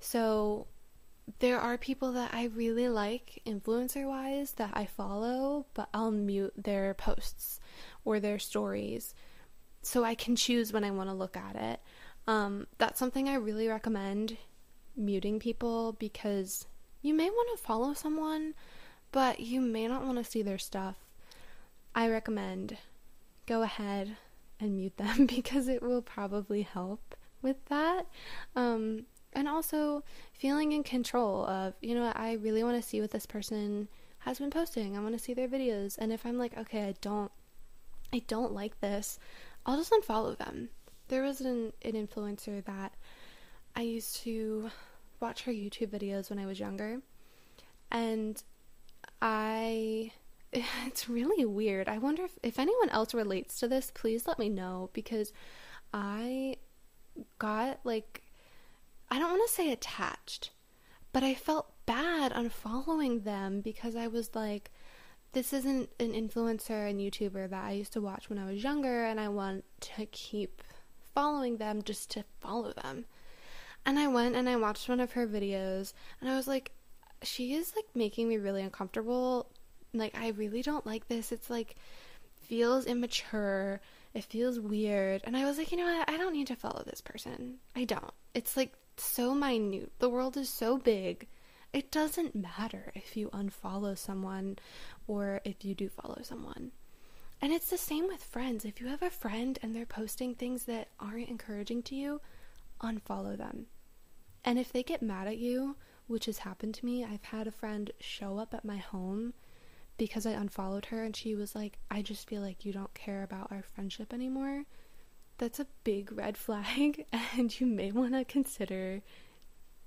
So 0.01 0.67
there 1.41 1.59
are 1.59 1.77
people 1.77 2.13
that 2.13 2.33
I 2.33 2.45
really 2.47 2.89
like 2.89 3.43
influencer 3.45 4.07
wise 4.07 4.53
that 4.53 4.71
I 4.73 4.87
follow, 4.87 5.67
but 5.75 5.89
I'll 5.93 6.11
mute 6.11 6.55
their 6.57 6.95
posts 6.95 7.61
or 8.05 8.19
their 8.19 8.39
stories 8.39 9.15
so 9.83 10.05
I 10.05 10.15
can 10.15 10.37
choose 10.37 10.73
when 10.73 10.85
I 10.85 10.91
want 10.91 11.11
to 11.11 11.15
look 11.15 11.37
at 11.37 11.57
it. 11.57 11.81
Um, 12.29 12.67
that's 12.77 12.99
something 12.99 13.27
I 13.27 13.35
really 13.37 13.69
recommend 13.69 14.37
muting 14.95 15.41
people 15.41 15.97
because 15.99 16.67
you 17.01 17.15
may 17.15 17.31
want 17.31 17.49
to 17.57 17.65
follow 17.65 17.95
someone, 17.95 18.53
but 19.13 19.41
you 19.41 19.63
may 19.63 19.89
not 19.89 20.05
want 20.05 20.19
to 20.19 20.31
see 20.31 20.43
their 20.43 20.59
stuff. 20.59 20.97
I 21.95 22.11
recommend 22.11 22.77
go 23.47 23.63
ahead 23.63 24.19
and 24.61 24.77
mute 24.77 24.99
them 24.99 25.25
because 25.35 25.69
it 25.69 25.83
will 25.83 26.03
probably 26.03 26.63
help 26.63 27.17
with 27.41 27.65
that. 27.71 28.07
Um, 28.55 29.07
and 29.33 29.49
also 29.49 30.05
feeling 30.35 30.73
in 30.73 30.83
control 30.83 31.47
of, 31.47 31.75
you 31.81 31.95
know, 31.95 32.13
I 32.15 32.35
really 32.35 32.63
want 32.63 32.77
to 32.77 32.87
see 32.87 33.01
what 33.01 33.11
this 33.11 33.25
person 33.25 33.89
has 34.21 34.39
been 34.39 34.51
posting. 34.51 34.99
I 34.99 35.01
want 35.01 35.17
to 35.17 35.19
see 35.19 35.33
their 35.33 35.49
videos. 35.49 35.97
And 35.97 36.13
if 36.13 36.27
I'm 36.27 36.37
like, 36.37 36.59
okay, 36.59 36.89
I 36.89 36.95
don't 37.01 37.33
I 38.13 38.23
don't 38.27 38.53
like 38.53 38.81
this, 38.81 39.19
I'll 39.65 39.79
just 39.79 39.93
unfollow 39.93 40.37
them. 40.37 40.69
There 41.09 41.23
was 41.23 41.41
an, 41.41 41.73
an 41.83 41.93
influencer 41.93 42.65
that 42.65 42.95
I 43.75 43.83
used 43.83 44.17
to 44.23 44.71
watch 45.21 45.43
her 45.43 45.53
YouTube 45.53 45.89
videos 45.89 46.31
when 46.31 46.39
I 46.39 46.47
was 46.47 46.61
younger. 46.61 47.01
And 47.91 48.43
I 49.21 50.13
it's 50.53 51.09
really 51.09 51.45
weird. 51.45 51.89
I 51.89 51.99
wonder 51.99 52.25
if, 52.25 52.39
if 52.43 52.59
anyone 52.59 52.89
else 52.91 53.15
relates 53.15 53.59
to 53.61 53.69
this, 53.69 53.91
please 53.93 54.27
let 54.27 54.39
me 54.39 54.49
know 54.49 54.91
because 54.93 55.33
I 55.93 56.57
got 57.39 57.81
like 57.85 58.23
I 59.11 59.19
don't 59.19 59.31
want 59.31 59.49
to 59.49 59.55
say 59.55 59.73
attached, 59.73 60.51
but 61.13 61.23
I 61.23 61.35
felt 61.35 61.73
bad 61.87 62.33
unfollowing 62.33 63.25
them 63.25 63.63
because 63.63 63.97
I 63.97 64.07
was 64.07 64.35
like, 64.35 64.71
this 65.33 65.53
isn't 65.53 65.89
an 65.99 66.13
influencer 66.13 66.89
and 66.89 67.01
YouTuber 67.01 67.49
that 67.49 67.65
I 67.65 67.73
used 67.73 67.95
to 67.95 68.01
watch 68.03 68.29
when 68.29 68.39
I 68.39 68.51
was 68.51 68.63
younger, 68.63 69.05
and 69.05 69.19
I 69.19 69.29
want 69.29 69.65
to 69.81 70.07
keep 70.07 70.63
following 71.19 71.57
them 71.57 71.83
just 71.83 72.13
to 72.13 72.23
follow 72.39 72.73
them. 72.73 73.05
And 73.85 73.99
I 73.99 74.07
went 74.07 74.37
and 74.37 74.49
I 74.49 74.55
watched 74.55 74.89
one 74.89 75.01
of 75.01 75.11
her 75.13 75.27
videos, 75.27 75.93
and 76.21 76.31
I 76.31 76.37
was 76.37 76.47
like, 76.47 76.71
she 77.25 77.55
is 77.55 77.75
like 77.75 77.87
making 77.93 78.29
me 78.29 78.37
really 78.37 78.63
uncomfortable. 78.63 79.51
Like, 79.93 80.17
I 80.17 80.29
really 80.29 80.63
don't 80.63 80.87
like 80.87 81.09
this. 81.09 81.33
It's 81.33 81.51
like, 81.51 81.75
feels 82.43 82.87
immature. 82.87 83.81
It 84.15 84.23
feels 84.23 84.61
weird. 84.61 85.23
And 85.25 85.37
I 85.37 85.45
was 85.45 85.59
like, 85.59 85.73
you 85.73 85.79
know 85.79 85.93
what? 85.93 86.09
I 86.09 86.17
don't 86.17 86.35
need 86.35 86.47
to 86.49 86.57
follow 86.57 86.85
this 86.87 87.01
person. 87.01 87.57
I 87.75 87.83
don't. 87.83 88.15
It's 88.35 88.57
like 88.57 88.75
so 88.97 89.35
minute. 89.35 89.91
The 89.99 90.09
world 90.09 90.37
is 90.37 90.49
so 90.49 90.79
big. 90.79 91.27
It 91.73 91.91
doesn't 91.91 92.37
matter 92.37 92.93
if 92.95 93.17
you 93.17 93.29
unfollow 93.31 93.99
someone 93.99 94.59
or 95.09 95.41
if 95.45 95.65
you 95.65 95.75
do 95.75 95.89
follow 95.89 96.21
someone. 96.23 96.71
And 97.41 97.53
it's 97.53 97.71
the 97.71 97.79
same 97.79 98.09
with 98.09 98.23
friends. 98.23 98.65
If 98.65 98.81
you 98.81 98.89
have 98.89 99.03
a 99.03 99.11
friend 99.11 99.59
and 99.63 99.75
they're 99.75 99.87
posting 99.87 100.35
things 100.35 100.65
that 100.65 100.89
aren't 100.99 101.29
encouraging 101.29 101.83
to 101.85 101.95
you, 101.95 102.21
unfollow 102.83 103.37
them. 103.37 103.67
And 104.45 104.59
if 104.59 104.73
they 104.73 104.83
get 104.83 105.03
mad 105.03 105.29
at 105.29 105.39
you, 105.39 105.77
which 106.07 106.27
has 106.27 106.39
happened 106.39 106.75
to 106.75 106.87
me, 106.87 107.05
I've 107.05 107.25
had 107.25 107.47
a 107.47 107.53
friend 107.53 107.91
show 108.01 108.39
up 108.39 108.55
at 108.55 108.65
my 108.65 108.79
home 108.79 109.35
because 109.99 110.27
I 110.27 110.31
unfollowed 110.31 110.87
her 110.87 111.05
and 111.05 111.15
she 111.15 111.35
was 111.35 111.55
like, 111.55 111.79
I 111.91 112.03
just 112.03 112.29
feel 112.29 112.43
like 112.43 112.65
you 112.65 112.73
don't 112.73 112.95
care 112.95 113.23
about 113.23 113.53
our 113.53 113.63
friendship 113.63 114.13
anymore 114.13 114.65
that's 115.39 115.61
a 115.61 115.67
big 115.85 116.13
red 116.13 116.37
flag, 116.37 117.07
and 117.37 117.59
you 117.59 117.67
may 117.67 117.91
want 117.91 118.13
to 118.13 118.25
consider 118.25 119.01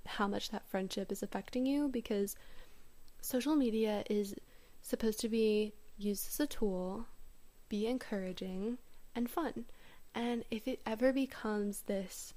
how 0.04 0.26
much 0.26 0.50
that 0.50 0.68
friendship 0.68 1.12
is 1.12 1.22
affecting 1.22 1.64
you 1.64 1.88
because 1.88 2.34
social 3.20 3.54
media 3.54 4.02
is 4.10 4.34
supposed 4.80 5.20
to 5.20 5.28
be 5.28 5.72
used 5.96 6.26
as 6.26 6.40
a 6.40 6.46
tool, 6.46 7.06
be 7.72 7.86
encouraging, 7.86 8.76
and 9.14 9.30
fun. 9.30 9.64
And 10.14 10.44
if 10.50 10.68
it 10.68 10.82
ever 10.84 11.10
becomes 11.10 11.80
this 11.80 12.34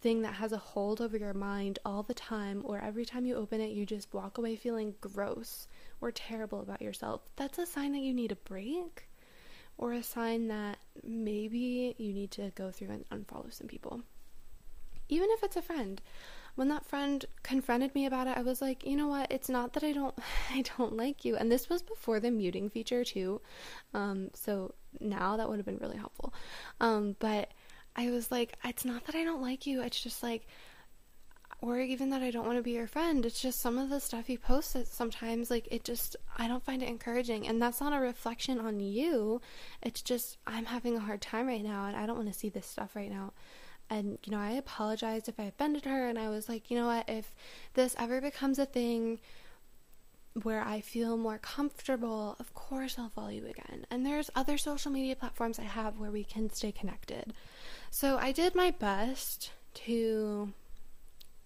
thing 0.00 0.22
that 0.22 0.34
has 0.34 0.50
a 0.50 0.58
hold 0.58 1.00
over 1.00 1.16
your 1.16 1.32
mind 1.32 1.78
all 1.84 2.02
the 2.02 2.12
time, 2.12 2.62
or 2.64 2.80
every 2.80 3.04
time 3.04 3.24
you 3.24 3.36
open 3.36 3.60
it, 3.60 3.70
you 3.70 3.86
just 3.86 4.12
walk 4.12 4.36
away 4.36 4.56
feeling 4.56 4.96
gross 5.00 5.68
or 6.00 6.10
terrible 6.10 6.60
about 6.60 6.82
yourself, 6.82 7.20
that's 7.36 7.58
a 7.58 7.66
sign 7.66 7.92
that 7.92 8.00
you 8.00 8.12
need 8.12 8.32
a 8.32 8.36
break 8.36 9.08
or 9.76 9.92
a 9.92 10.02
sign 10.02 10.48
that 10.48 10.78
maybe 11.04 11.94
you 11.96 12.12
need 12.12 12.32
to 12.32 12.50
go 12.56 12.72
through 12.72 12.90
and 12.90 13.08
unfollow 13.10 13.52
some 13.52 13.68
people. 13.68 14.02
Even 15.08 15.28
if 15.30 15.44
it's 15.44 15.56
a 15.56 15.62
friend. 15.62 16.02
When 16.58 16.70
that 16.70 16.84
friend 16.84 17.24
confronted 17.44 17.94
me 17.94 18.06
about 18.06 18.26
it, 18.26 18.36
I 18.36 18.42
was 18.42 18.60
like, 18.60 18.84
you 18.84 18.96
know 18.96 19.06
what? 19.06 19.30
It's 19.30 19.48
not 19.48 19.74
that 19.74 19.84
I 19.84 19.92
don't 19.92 20.18
I 20.50 20.64
don't 20.76 20.96
like 20.96 21.24
you. 21.24 21.36
And 21.36 21.52
this 21.52 21.68
was 21.68 21.82
before 21.82 22.18
the 22.18 22.32
muting 22.32 22.68
feature 22.68 23.04
too. 23.04 23.40
Um, 23.94 24.30
so 24.34 24.74
now 24.98 25.36
that 25.36 25.48
would 25.48 25.60
have 25.60 25.66
been 25.66 25.78
really 25.78 25.96
helpful. 25.96 26.34
Um, 26.80 27.14
but 27.20 27.52
I 27.94 28.10
was 28.10 28.32
like, 28.32 28.56
it's 28.64 28.84
not 28.84 29.04
that 29.04 29.14
I 29.14 29.22
don't 29.22 29.40
like 29.40 29.68
you. 29.68 29.82
It's 29.82 30.02
just 30.02 30.20
like 30.20 30.48
or 31.60 31.78
even 31.78 32.10
that 32.10 32.22
I 32.22 32.32
don't 32.32 32.46
want 32.46 32.58
to 32.58 32.62
be 32.62 32.72
your 32.72 32.88
friend. 32.88 33.24
It's 33.24 33.40
just 33.40 33.60
some 33.60 33.78
of 33.78 33.88
the 33.88 34.00
stuff 34.00 34.28
you 34.28 34.38
post 34.38 34.72
that 34.72 34.88
sometimes 34.88 35.52
like 35.52 35.68
it 35.70 35.84
just 35.84 36.16
I 36.36 36.48
don't 36.48 36.64
find 36.64 36.82
it 36.82 36.88
encouraging 36.88 37.46
and 37.46 37.62
that's 37.62 37.80
not 37.80 37.92
a 37.92 38.00
reflection 38.00 38.58
on 38.58 38.80
you. 38.80 39.40
It's 39.80 40.02
just 40.02 40.38
I'm 40.44 40.64
having 40.64 40.96
a 40.96 41.00
hard 41.00 41.20
time 41.20 41.46
right 41.46 41.62
now 41.62 41.86
and 41.86 41.96
I 41.96 42.04
don't 42.04 42.16
want 42.16 42.32
to 42.32 42.38
see 42.38 42.48
this 42.48 42.66
stuff 42.66 42.96
right 42.96 43.10
now. 43.10 43.32
And 43.90 44.18
you 44.24 44.32
know, 44.32 44.38
I 44.38 44.52
apologized 44.52 45.28
if 45.28 45.40
I 45.40 45.44
offended 45.44 45.84
her 45.84 46.08
and 46.08 46.18
I 46.18 46.28
was 46.28 46.48
like, 46.48 46.70
you 46.70 46.76
know 46.76 46.86
what, 46.86 47.08
if 47.08 47.34
this 47.74 47.94
ever 47.98 48.20
becomes 48.20 48.58
a 48.58 48.66
thing 48.66 49.18
where 50.42 50.62
I 50.62 50.80
feel 50.80 51.16
more 51.16 51.38
comfortable, 51.38 52.36
of 52.38 52.54
course 52.54 52.98
I'll 52.98 53.08
follow 53.08 53.28
you 53.28 53.46
again. 53.46 53.86
And 53.90 54.04
there's 54.04 54.30
other 54.36 54.58
social 54.58 54.92
media 54.92 55.16
platforms 55.16 55.58
I 55.58 55.64
have 55.64 55.98
where 55.98 56.10
we 56.10 56.24
can 56.24 56.50
stay 56.50 56.72
connected. 56.72 57.32
So 57.90 58.18
I 58.18 58.32
did 58.32 58.54
my 58.54 58.70
best 58.70 59.50
to 59.86 60.52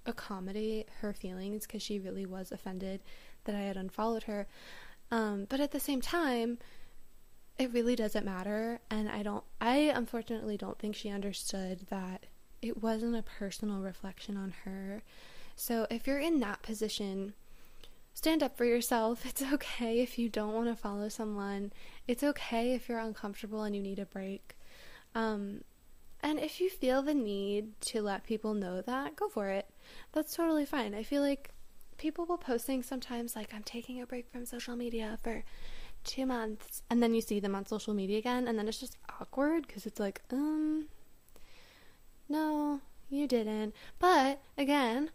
accommodate 0.04 0.88
her 1.00 1.12
feelings 1.12 1.66
because 1.66 1.82
she 1.82 1.99
really 1.99 2.26
was 2.26 2.50
offended 2.50 3.00
that 3.44 3.54
I 3.54 3.61
had 3.61 3.76
unfollowed 3.76 4.25
her. 4.25 4.46
Um, 5.11 5.46
but 5.49 5.61
at 5.61 5.72
the 5.72 5.80
same 5.80 6.00
time, 6.00 6.58
it 7.58 7.72
really 7.72 7.94
doesn't 7.94 8.25
matter. 8.25 8.80
And 8.90 9.08
I 9.08 9.22
don't, 9.22 9.44
I 9.61 9.92
unfortunately 9.94 10.56
don't 10.56 10.78
think 10.78 10.96
she 10.96 11.11
understood 11.11 11.87
that 11.90 12.26
it 12.62 12.83
wasn't 12.83 13.16
a 13.16 13.23
personal 13.23 13.81
reflection 13.81 14.37
on 14.37 14.54
her. 14.64 15.02
So 15.57 15.87
if 15.90 16.07
you're 16.07 16.21
in 16.21 16.40
that 16.40 16.62
position, 16.62 17.35
stand 18.14 18.42
up 18.42 18.57
for 18.57 18.64
yourself. 18.64 19.25
It's 19.26 19.42
okay 19.42 20.00
if 20.00 20.19
you 20.19 20.28
don't 20.28 20.54
want 20.54 20.69
to 20.69 20.76
follow 20.76 21.09
someone. 21.09 21.73
It's 22.07 22.23
okay 22.23 22.73
if 22.73 22.88
you're 22.88 22.99
uncomfortable 22.99 23.64
and 23.64 23.75
you 23.75 23.83
need 23.83 23.99
a 23.99 24.07
break. 24.07 24.57
Um, 25.14 25.62
and 26.23 26.38
if 26.38 26.61
you 26.61 26.71
feel 26.71 27.02
the 27.02 27.14
need 27.14 27.81
to 27.83 28.00
let 28.00 28.25
people 28.25 28.54
know 28.54 28.81
that, 28.81 29.16
go 29.16 29.28
for 29.28 29.49
it. 29.49 29.69
That's 30.12 30.35
totally 30.35 30.64
fine. 30.64 30.95
I 30.95 31.02
feel 31.02 31.21
like 31.21 31.50
people 31.99 32.25
will 32.25 32.38
post 32.38 32.64
things 32.64 32.87
sometimes 32.87 33.35
like, 33.35 33.52
I'm 33.52 33.64
taking 33.64 34.00
a 34.00 34.07
break 34.07 34.31
from 34.31 34.47
social 34.47 34.76
media 34.76 35.19
for 35.23 35.42
two 36.04 36.26
months. 36.26 36.83
And 36.88 37.02
then 37.02 37.12
you 37.12 37.21
see 37.21 37.40
them 37.40 37.57
on 37.57 37.66
social 37.66 37.92
media 37.92 38.19
again, 38.19 38.47
and 38.47 38.57
then 38.57 38.69
it's 38.69 38.78
just 38.78 38.97
awkward 39.21 39.66
because 39.66 39.85
it's 39.85 40.00
like, 40.00 40.23
um, 40.31 40.87
no, 42.32 42.80
you 43.10 43.28
didn't. 43.28 43.74
But 43.98 44.40
again, 44.56 45.10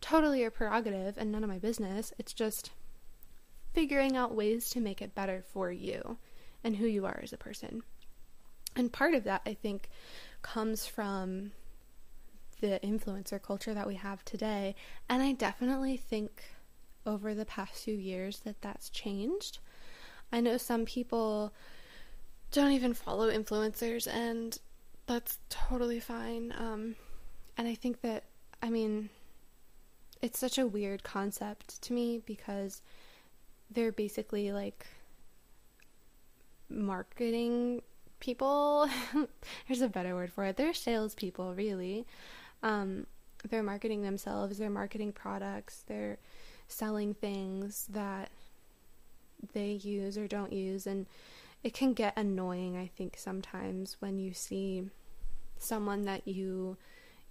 totally 0.00 0.40
your 0.40 0.50
prerogative 0.50 1.16
and 1.16 1.30
none 1.30 1.44
of 1.44 1.48
my 1.48 1.58
business. 1.58 2.12
It's 2.18 2.32
just 2.32 2.72
figuring 3.72 4.16
out 4.16 4.34
ways 4.34 4.68
to 4.70 4.80
make 4.80 5.00
it 5.00 5.14
better 5.14 5.44
for 5.52 5.70
you 5.70 6.18
and 6.64 6.76
who 6.76 6.86
you 6.86 7.06
are 7.06 7.20
as 7.22 7.32
a 7.32 7.38
person. 7.38 7.82
And 8.74 8.92
part 8.92 9.14
of 9.14 9.24
that, 9.24 9.42
I 9.46 9.54
think, 9.54 9.88
comes 10.42 10.86
from 10.86 11.52
the 12.60 12.80
influencer 12.82 13.40
culture 13.40 13.72
that 13.72 13.86
we 13.86 13.94
have 13.94 14.24
today. 14.24 14.74
And 15.08 15.22
I 15.22 15.32
definitely 15.32 15.96
think 15.96 16.42
over 17.06 17.32
the 17.32 17.46
past 17.46 17.84
few 17.84 17.94
years 17.94 18.40
that 18.40 18.60
that's 18.60 18.90
changed. 18.90 19.60
I 20.32 20.40
know 20.40 20.56
some 20.56 20.84
people 20.84 21.52
don't 22.50 22.72
even 22.72 22.94
follow 22.94 23.30
influencers, 23.30 24.08
and 24.12 24.58
that's 25.06 25.38
totally 25.48 26.00
fine. 26.00 26.52
Um, 26.56 26.96
and 27.56 27.66
I 27.66 27.74
think 27.74 28.00
that, 28.02 28.24
I 28.62 28.70
mean, 28.70 29.08
it's 30.22 30.38
such 30.38 30.58
a 30.58 30.66
weird 30.66 31.04
concept 31.04 31.80
to 31.82 31.92
me 31.92 32.22
because 32.24 32.82
they're 33.70 33.92
basically 33.92 34.52
like 34.52 34.86
marketing 36.68 37.82
people. 38.20 38.88
There's 39.68 39.82
a 39.82 39.88
better 39.88 40.14
word 40.14 40.32
for 40.32 40.44
it. 40.44 40.56
They're 40.56 40.74
salespeople, 40.74 41.54
really. 41.54 42.06
Um, 42.62 43.06
they're 43.48 43.62
marketing 43.62 44.02
themselves, 44.02 44.58
they're 44.58 44.70
marketing 44.70 45.12
products, 45.12 45.84
they're 45.86 46.18
selling 46.68 47.14
things 47.14 47.86
that 47.90 48.30
they 49.52 49.72
use 49.72 50.18
or 50.18 50.26
don't 50.26 50.52
use. 50.52 50.86
And 50.86 51.06
it 51.66 51.74
can 51.74 51.94
get 51.94 52.16
annoying, 52.16 52.76
I 52.76 52.86
think, 52.96 53.16
sometimes 53.18 53.96
when 53.98 54.20
you 54.20 54.32
see 54.32 54.84
someone 55.58 56.04
that 56.04 56.28
you 56.28 56.76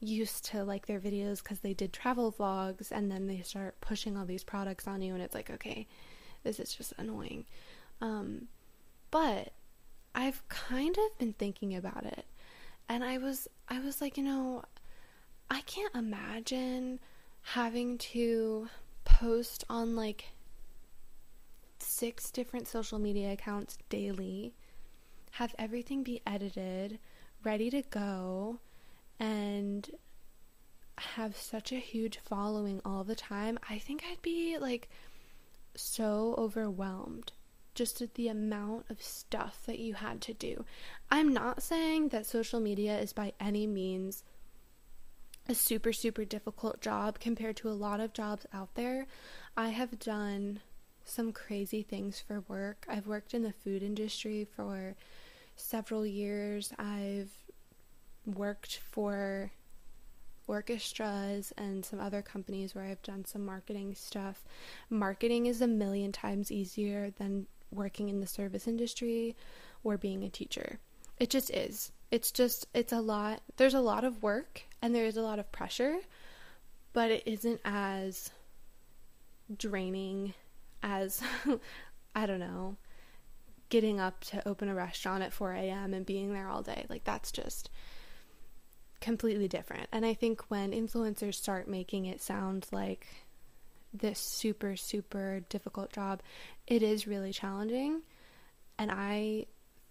used 0.01 0.43
to 0.47 0.61
like 0.65 0.87
their 0.87 0.99
videos 0.99 1.41
because 1.41 1.59
they 1.59 1.73
did 1.73 1.93
travel 1.93 2.33
vlogs 2.33 2.91
and 2.91 3.09
then 3.09 3.27
they 3.27 3.39
start 3.39 3.79
pushing 3.79 4.17
all 4.17 4.25
these 4.25 4.43
products 4.43 4.87
on 4.87 5.01
you 5.01 5.13
and 5.13 5.23
it's 5.23 5.33
like 5.33 5.49
okay 5.49 5.87
this 6.43 6.59
is 6.59 6.75
just 6.75 6.93
annoying. 6.97 7.45
Um, 8.01 8.49
but 9.09 9.53
i've 10.13 10.47
kind 10.49 10.97
of 10.97 11.17
been 11.17 11.33
thinking 11.33 11.75
about 11.75 12.05
it 12.05 12.25
and 12.89 13.03
i 13.03 13.17
was 13.17 13.47
i 13.69 13.79
was 13.79 14.01
like 14.01 14.17
you 14.17 14.23
know 14.23 14.63
i 15.49 15.61
can't 15.61 15.93
imagine 15.95 16.99
having 17.41 17.97
to 17.97 18.67
post 19.05 19.63
on 19.69 19.95
like 19.95 20.25
six 21.95 22.29
different 22.29 22.67
social 22.67 22.99
media 22.99 23.31
accounts 23.31 23.77
daily 23.89 24.53
have 25.31 25.55
everything 25.57 26.03
be 26.03 26.21
edited 26.27 26.99
ready 27.43 27.69
to 27.69 27.81
go 27.83 28.59
and 29.19 29.91
have 30.97 31.37
such 31.37 31.71
a 31.71 31.75
huge 31.75 32.19
following 32.19 32.81
all 32.83 33.03
the 33.03 33.15
time, 33.15 33.57
I 33.69 33.77
think 33.77 34.03
I'd 34.09 34.21
be 34.21 34.57
like 34.57 34.89
so 35.75 36.35
overwhelmed 36.37 37.31
just 37.73 38.01
at 38.01 38.15
the 38.15 38.29
amount 38.29 38.85
of 38.89 39.01
stuff 39.01 39.61
that 39.65 39.79
you 39.79 39.93
had 39.93 40.21
to 40.21 40.33
do. 40.33 40.65
I'm 41.11 41.33
not 41.33 41.61
saying 41.61 42.09
that 42.09 42.25
social 42.25 42.59
media 42.59 42.97
is 42.97 43.13
by 43.13 43.33
any 43.39 43.67
means 43.67 44.23
a 45.47 45.53
super, 45.53 45.93
super 45.93 46.25
difficult 46.25 46.81
job 46.81 47.19
compared 47.19 47.57
to 47.57 47.69
a 47.69 47.71
lot 47.71 47.99
of 47.99 48.13
jobs 48.13 48.45
out 48.53 48.73
there. 48.75 49.07
I 49.55 49.69
have 49.69 49.99
done 49.99 50.61
some 51.05 51.31
crazy 51.31 51.83
things 51.83 52.19
for 52.19 52.43
work. 52.47 52.85
I've 52.89 53.07
worked 53.07 53.33
in 53.33 53.43
the 53.43 53.53
food 53.53 53.83
industry 53.83 54.47
for 54.55 54.95
several 55.55 56.05
years. 56.05 56.73
I've 56.77 57.31
worked 58.25 58.77
for 58.91 59.51
orchestras 60.47 61.53
and 61.57 61.85
some 61.85 61.99
other 61.99 62.21
companies 62.21 62.75
where 62.75 62.85
I've 62.85 63.01
done 63.03 63.25
some 63.25 63.45
marketing 63.45 63.95
stuff. 63.95 64.43
Marketing 64.89 65.45
is 65.45 65.61
a 65.61 65.67
million 65.67 66.11
times 66.11 66.51
easier 66.51 67.11
than 67.17 67.47
working 67.71 68.09
in 68.09 68.19
the 68.19 68.27
service 68.27 68.67
industry 68.67 69.35
or 69.83 69.97
being 69.97 70.23
a 70.23 70.29
teacher. 70.29 70.79
It 71.19 71.29
just 71.29 71.49
is. 71.51 71.91
It's 72.11 72.31
just, 72.31 72.67
it's 72.73 72.93
a 72.93 73.01
lot. 73.01 73.41
There's 73.57 73.73
a 73.73 73.79
lot 73.79 74.03
of 74.03 74.21
work 74.21 74.63
and 74.81 74.93
there 74.93 75.05
is 75.05 75.17
a 75.17 75.21
lot 75.21 75.39
of 75.39 75.51
pressure, 75.51 75.97
but 76.93 77.11
it 77.11 77.23
isn't 77.25 77.61
as 77.63 78.31
draining 79.55 80.33
as, 80.85 81.21
I 82.15 82.25
don't 82.25 82.39
know, 82.39 82.77
getting 83.69 83.99
up 83.99 84.23
to 84.25 84.47
open 84.47 84.69
a 84.69 84.75
restaurant 84.75 85.23
at 85.23 85.33
4 85.33 85.53
a.m. 85.53 85.93
and 85.93 86.05
being 86.05 86.31
there 86.31 86.47
all 86.47 86.61
day. 86.61 86.85
Like, 86.87 87.03
that's 87.03 87.31
just 87.31 87.69
completely 89.01 89.47
different. 89.47 89.87
And 89.91 90.05
I 90.05 90.13
think 90.13 90.43
when 90.49 90.71
influencers 90.71 91.33
start 91.33 91.67
making 91.67 92.05
it 92.05 92.21
sound 92.21 92.67
like 92.71 93.07
this 93.93 94.19
super, 94.19 94.75
super 94.75 95.41
difficult 95.49 95.91
job, 95.91 96.21
it 96.67 96.83
is 96.83 97.07
really 97.07 97.33
challenging. 97.33 98.03
And 98.77 98.91
I 98.91 99.47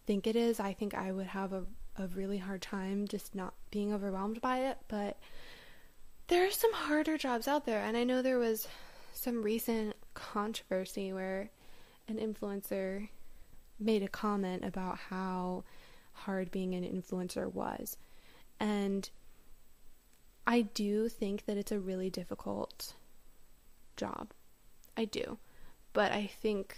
think 0.06 0.26
it 0.26 0.36
is. 0.36 0.60
I 0.60 0.72
think 0.72 0.94
I 0.94 1.10
would 1.10 1.26
have 1.26 1.52
a, 1.52 1.64
a 1.96 2.06
really 2.08 2.38
hard 2.38 2.62
time 2.62 3.08
just 3.08 3.34
not 3.34 3.54
being 3.70 3.92
overwhelmed 3.92 4.40
by 4.40 4.58
it. 4.70 4.78
But 4.88 5.18
there 6.28 6.46
are 6.46 6.52
some 6.52 6.72
harder 6.72 7.18
jobs 7.18 7.48
out 7.48 7.66
there. 7.66 7.82
And 7.82 7.96
I 7.96 8.04
know 8.04 8.22
there 8.22 8.38
was 8.38 8.68
some 9.12 9.42
recent 9.42 9.96
controversy 10.14 11.12
where 11.12 11.50
an 12.08 12.16
influencer 12.16 13.08
made 13.78 14.02
a 14.02 14.08
comment 14.08 14.64
about 14.64 14.98
how 15.10 15.64
hard 16.12 16.50
being 16.50 16.74
an 16.74 16.84
influencer 16.84 17.52
was. 17.52 17.96
And 18.60 19.08
I 20.46 20.62
do 20.62 21.08
think 21.08 21.46
that 21.46 21.56
it's 21.56 21.72
a 21.72 21.80
really 21.80 22.10
difficult 22.10 22.94
job. 23.96 24.32
I 24.96 25.04
do. 25.06 25.38
But 25.92 26.12
I 26.12 26.30
think 26.40 26.76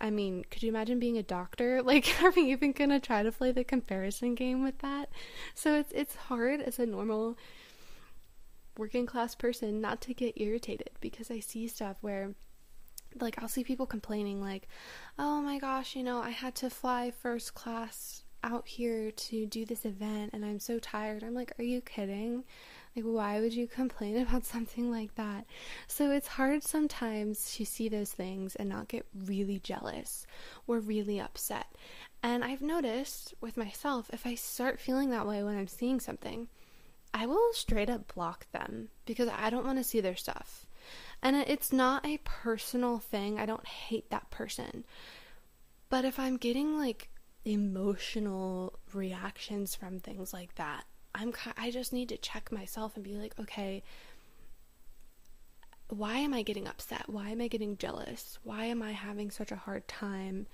I 0.00 0.10
mean, 0.10 0.44
could 0.48 0.62
you 0.62 0.68
imagine 0.68 1.00
being 1.00 1.18
a 1.18 1.22
doctor? 1.22 1.82
Like, 1.88 2.06
are 2.22 2.30
we 2.30 2.42
even 2.52 2.72
gonna 2.72 3.00
try 3.00 3.22
to 3.22 3.32
play 3.32 3.52
the 3.52 3.64
comparison 3.64 4.34
game 4.34 4.62
with 4.62 4.78
that? 4.78 5.10
So 5.54 5.74
it's 5.74 5.92
it's 5.92 6.14
hard 6.14 6.60
as 6.60 6.78
a 6.78 6.86
normal 6.86 7.36
working 8.78 9.04
class 9.04 9.34
person 9.34 9.82
not 9.82 10.00
to 10.00 10.14
get 10.14 10.40
irritated 10.40 10.90
because 11.00 11.30
I 11.30 11.40
see 11.40 11.68
stuff 11.68 11.98
where 12.00 12.34
like 13.20 13.40
I'll 13.42 13.48
see 13.48 13.64
people 13.64 13.86
complaining 13.86 14.40
like, 14.40 14.68
"Oh 15.18 15.42
my 15.42 15.58
gosh, 15.58 15.94
you 15.96 16.02
know, 16.02 16.20
I 16.22 16.30
had 16.30 16.54
to 16.56 16.70
fly 16.70 17.10
first 17.10 17.54
class 17.54 18.24
out 18.44 18.68
here 18.68 19.10
to 19.10 19.46
do 19.46 19.64
this 19.64 19.84
event 19.84 20.30
and 20.32 20.44
I'm 20.44 20.60
so 20.60 20.78
tired. 20.78 21.22
I'm 21.22 21.34
like, 21.34 21.52
are 21.58 21.64
you 21.64 21.80
kidding? 21.80 22.44
Like, 22.94 23.04
why 23.04 23.40
would 23.40 23.52
you 23.52 23.66
complain 23.66 24.16
about 24.22 24.44
something 24.44 24.90
like 24.90 25.14
that? 25.16 25.46
So 25.86 26.10
it's 26.10 26.28
hard 26.28 26.62
sometimes 26.62 27.54
to 27.56 27.64
see 27.64 27.88
those 27.88 28.12
things 28.12 28.56
and 28.56 28.68
not 28.68 28.88
get 28.88 29.06
really 29.14 29.58
jealous 29.58 30.26
or 30.66 30.80
really 30.80 31.20
upset. 31.20 31.66
And 32.22 32.44
I've 32.44 32.62
noticed 32.62 33.34
with 33.40 33.56
myself, 33.56 34.10
if 34.12 34.26
I 34.26 34.34
start 34.34 34.80
feeling 34.80 35.10
that 35.10 35.26
way 35.26 35.42
when 35.42 35.56
I'm 35.56 35.68
seeing 35.68 36.00
something, 36.00 36.48
I 37.12 37.26
will 37.26 37.52
straight 37.52 37.90
up 37.90 38.14
block 38.14 38.50
them 38.52 38.88
because 39.06 39.28
I 39.28 39.50
don't 39.50 39.64
want 39.64 39.78
to 39.78 39.84
see 39.84 40.00
their 40.00 40.16
stuff. 40.16 40.66
And 41.22 41.36
it's 41.36 41.72
not 41.72 42.06
a 42.06 42.20
personal 42.24 42.98
thing. 42.98 43.38
I 43.38 43.46
don't 43.46 43.66
hate 43.66 44.10
that 44.10 44.30
person. 44.30 44.84
But 45.88 46.04
if 46.04 46.18
I'm 46.18 46.36
getting 46.36 46.78
like 46.78 47.08
emotional 47.48 48.78
reactions 48.92 49.74
from 49.74 50.00
things 50.00 50.32
like 50.32 50.54
that. 50.56 50.84
I'm 51.14 51.32
I 51.56 51.70
just 51.70 51.92
need 51.92 52.10
to 52.10 52.16
check 52.16 52.52
myself 52.52 52.94
and 52.94 53.04
be 53.04 53.14
like, 53.14 53.34
okay, 53.40 53.82
why 55.88 56.18
am 56.18 56.34
I 56.34 56.42
getting 56.42 56.68
upset? 56.68 57.08
Why 57.08 57.30
am 57.30 57.40
I 57.40 57.48
getting 57.48 57.78
jealous? 57.78 58.38
Why 58.44 58.66
am 58.66 58.82
I 58.82 58.92
having 58.92 59.30
such 59.30 59.50
a 59.50 59.56
hard 59.56 59.88
time 59.88 60.46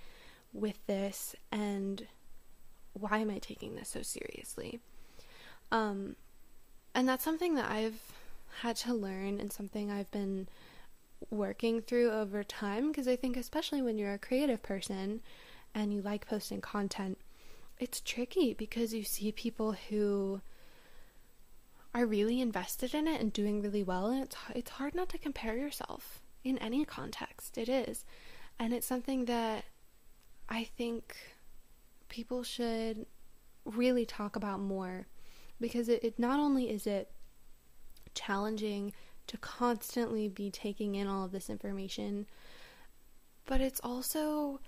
with 0.52 0.78
this? 0.86 1.34
And 1.50 2.06
why 2.92 3.18
am 3.18 3.30
I 3.30 3.38
taking 3.38 3.74
this 3.74 3.88
so 3.88 4.02
seriously? 4.02 4.78
Um, 5.72 6.14
and 6.94 7.08
that's 7.08 7.24
something 7.24 7.54
that 7.54 7.70
I've 7.70 8.00
had 8.60 8.76
to 8.76 8.94
learn 8.94 9.40
and 9.40 9.52
something 9.52 9.90
I've 9.90 10.10
been 10.10 10.48
working 11.30 11.80
through 11.80 12.10
over 12.10 12.44
time 12.44 12.88
because 12.88 13.08
I 13.08 13.16
think, 13.16 13.36
especially 13.36 13.82
when 13.82 13.98
you're 13.98 14.14
a 14.14 14.18
creative 14.18 14.62
person 14.62 15.20
and 15.74 15.92
you 15.92 16.02
like 16.02 16.28
posting 16.28 16.60
content, 16.60 17.18
it's 17.78 18.00
tricky 18.00 18.54
because 18.54 18.94
you 18.94 19.02
see 19.02 19.32
people 19.32 19.72
who 19.88 20.40
are 21.94 22.06
really 22.06 22.40
invested 22.40 22.94
in 22.94 23.06
it 23.06 23.20
and 23.20 23.32
doing 23.32 23.62
really 23.62 23.82
well 23.82 24.08
and 24.08 24.24
it's 24.24 24.36
it's 24.54 24.70
hard 24.72 24.94
not 24.94 25.08
to 25.08 25.18
compare 25.18 25.56
yourself 25.56 26.20
in 26.42 26.58
any 26.58 26.84
context 26.84 27.56
it 27.58 27.68
is. 27.68 28.04
And 28.58 28.72
it's 28.72 28.86
something 28.86 29.24
that 29.24 29.64
i 30.48 30.64
think 30.64 31.16
people 32.08 32.42
should 32.42 33.06
really 33.64 34.04
talk 34.04 34.36
about 34.36 34.60
more 34.60 35.06
because 35.64 35.88
it, 35.88 36.04
it 36.04 36.18
not 36.18 36.38
only 36.38 36.68
is 36.68 36.86
it 36.86 37.10
challenging 38.14 38.92
to 39.26 39.38
constantly 39.38 40.28
be 40.28 40.50
taking 40.50 40.94
in 40.94 41.06
all 41.06 41.24
of 41.24 41.32
this 41.32 41.48
information 41.48 42.26
but 43.46 43.62
it's 43.62 43.80
also 43.82 44.60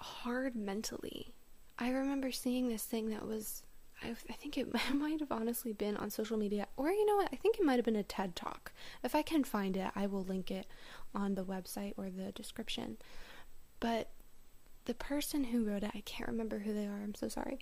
hard 0.00 0.56
mentally 0.56 1.32
i 1.78 1.88
remember 1.88 2.32
seeing 2.32 2.66
this 2.68 2.82
thing 2.82 3.10
that 3.10 3.28
was 3.28 3.62
I, 4.02 4.10
I 4.10 4.32
think 4.32 4.58
it 4.58 4.74
might 4.94 5.20
have 5.20 5.30
honestly 5.30 5.72
been 5.72 5.96
on 5.96 6.10
social 6.10 6.36
media, 6.36 6.68
or 6.76 6.88
you 6.90 7.04
know 7.04 7.16
what? 7.16 7.30
I 7.32 7.36
think 7.36 7.58
it 7.58 7.64
might 7.64 7.74
have 7.80 7.84
been 7.84 7.96
a 7.96 8.04
TED 8.04 8.36
talk. 8.36 8.70
If 9.02 9.16
I 9.16 9.22
can 9.22 9.42
find 9.42 9.76
it, 9.76 9.90
I 9.96 10.06
will 10.06 10.22
link 10.22 10.52
it 10.52 10.68
on 11.12 11.34
the 11.34 11.42
website 11.42 11.94
or 11.96 12.08
the 12.08 12.30
description. 12.30 12.98
But 13.80 14.10
the 14.84 14.94
person 14.94 15.42
who 15.42 15.64
wrote 15.64 15.82
it, 15.82 15.90
I 15.96 16.02
can't 16.02 16.30
remember 16.30 16.60
who 16.60 16.72
they 16.72 16.86
are, 16.86 17.00
I'm 17.02 17.16
so 17.16 17.26
sorry. 17.26 17.58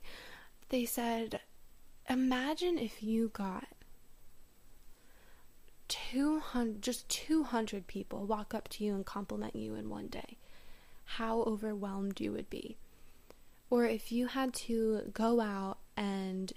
They 0.69 0.85
said, 0.85 1.41
Imagine 2.09 2.79
if 2.79 3.03
you 3.03 3.31
got 3.33 3.67
200 5.89 6.83
just 6.83 7.09
200 7.09 7.87
people 7.87 8.27
walk 8.27 8.55
up 8.55 8.69
to 8.69 8.85
you 8.85 8.95
and 8.95 9.05
compliment 9.05 9.57
you 9.57 9.75
in 9.75 9.89
one 9.89 10.07
day. 10.07 10.37
How 11.05 11.41
overwhelmed 11.43 12.21
you 12.21 12.33
would 12.33 12.51
be. 12.51 12.77
Or 13.71 13.85
if 13.85 14.13
you 14.13 14.29
had 14.29 14.55
to 14.55 15.11
go 15.13 15.41
out 15.41 15.79
and 15.97 16.53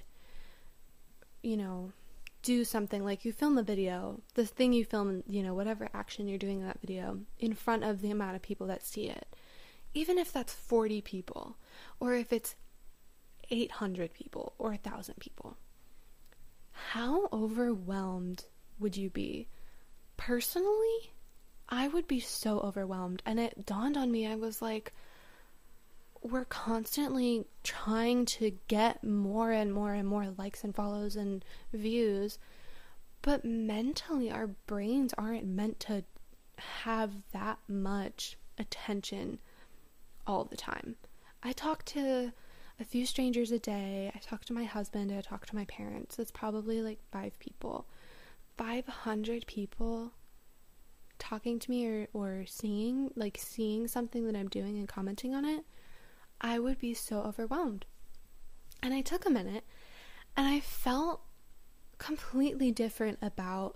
you 1.41 1.57
know 1.57 1.91
do 2.41 2.63
something 2.63 3.03
like 3.03 3.25
you 3.25 3.33
film 3.33 3.57
a 3.57 3.63
video 3.63 4.21
the 4.35 4.45
thing 4.45 4.71
you 4.71 4.85
film 4.85 5.23
you 5.27 5.41
know 5.43 5.53
whatever 5.53 5.89
action 5.93 6.27
you're 6.27 6.37
doing 6.37 6.59
in 6.59 6.65
that 6.65 6.79
video 6.79 7.19
in 7.39 7.53
front 7.53 7.83
of 7.83 8.01
the 8.01 8.11
amount 8.11 8.35
of 8.35 8.41
people 8.41 8.67
that 8.67 8.85
see 8.85 9.05
it. 9.09 9.35
Even 9.95 10.19
if 10.19 10.31
that's 10.31 10.53
40 10.53 11.01
people 11.01 11.55
or 11.99 12.13
if 12.13 12.31
it's 12.31 12.55
800 13.49 14.13
people 14.13 14.53
or 14.57 14.71
1000 14.71 15.15
people. 15.19 15.57
How 16.71 17.27
overwhelmed 17.31 18.45
would 18.79 18.95
you 18.97 19.09
be? 19.09 19.47
Personally 20.17 21.11
i 21.71 21.87
would 21.87 22.07
be 22.07 22.19
so 22.19 22.59
overwhelmed. 22.59 23.21
And 23.25 23.39
it 23.39 23.65
dawned 23.65 23.95
on 23.95 24.11
me 24.11 24.27
i 24.27 24.35
was 24.35 24.61
like 24.61 24.91
we're 26.21 26.45
constantly 26.45 27.45
trying 27.63 28.25
to 28.25 28.57
get 28.67 29.03
more 29.03 29.51
and 29.51 29.73
more 29.73 29.93
and 29.93 30.07
more 30.07 30.33
likes 30.37 30.63
and 30.63 30.75
follows 30.75 31.15
and 31.15 31.45
views, 31.71 32.37
but 33.21 33.45
mentally, 33.45 34.29
our 34.29 34.47
brains 34.47 35.13
aren't 35.17 35.45
meant 35.45 35.79
to 35.81 36.03
have 36.83 37.11
that 37.31 37.59
much 37.69 38.37
attention 38.57 39.39
all 40.27 40.43
the 40.43 40.57
time. 40.57 40.95
I 41.41 41.53
talk 41.53 41.85
to 41.85 42.33
a 42.79 42.83
few 42.85 43.05
strangers 43.05 43.51
a 43.51 43.59
day. 43.59 44.11
I 44.13 44.19
talk 44.19 44.45
to 44.45 44.53
my 44.53 44.63
husband. 44.63 45.11
I 45.11 45.21
talk 45.21 45.45
to 45.47 45.55
my 45.55 45.65
parents. 45.65 46.19
It's 46.19 46.31
probably 46.31 46.81
like 46.81 46.99
five 47.11 47.37
people. 47.39 47.85
500 48.57 49.47
people 49.47 50.11
talking 51.17 51.59
to 51.59 51.69
me 51.69 51.87
or, 51.87 52.07
or 52.13 52.45
seeing, 52.47 53.11
like 53.15 53.37
seeing 53.39 53.87
something 53.87 54.25
that 54.25 54.35
I'm 54.35 54.47
doing 54.47 54.77
and 54.77 54.87
commenting 54.87 55.35
on 55.35 55.45
it 55.45 55.65
I 56.41 56.59
would 56.59 56.79
be 56.79 56.93
so 56.93 57.19
overwhelmed. 57.21 57.85
And 58.81 58.93
I 58.93 59.01
took 59.01 59.25
a 59.25 59.29
minute 59.29 59.65
and 60.37 60.47
I 60.47 60.59
felt 60.61 61.21
completely 61.97 62.71
different 62.71 63.19
about 63.21 63.75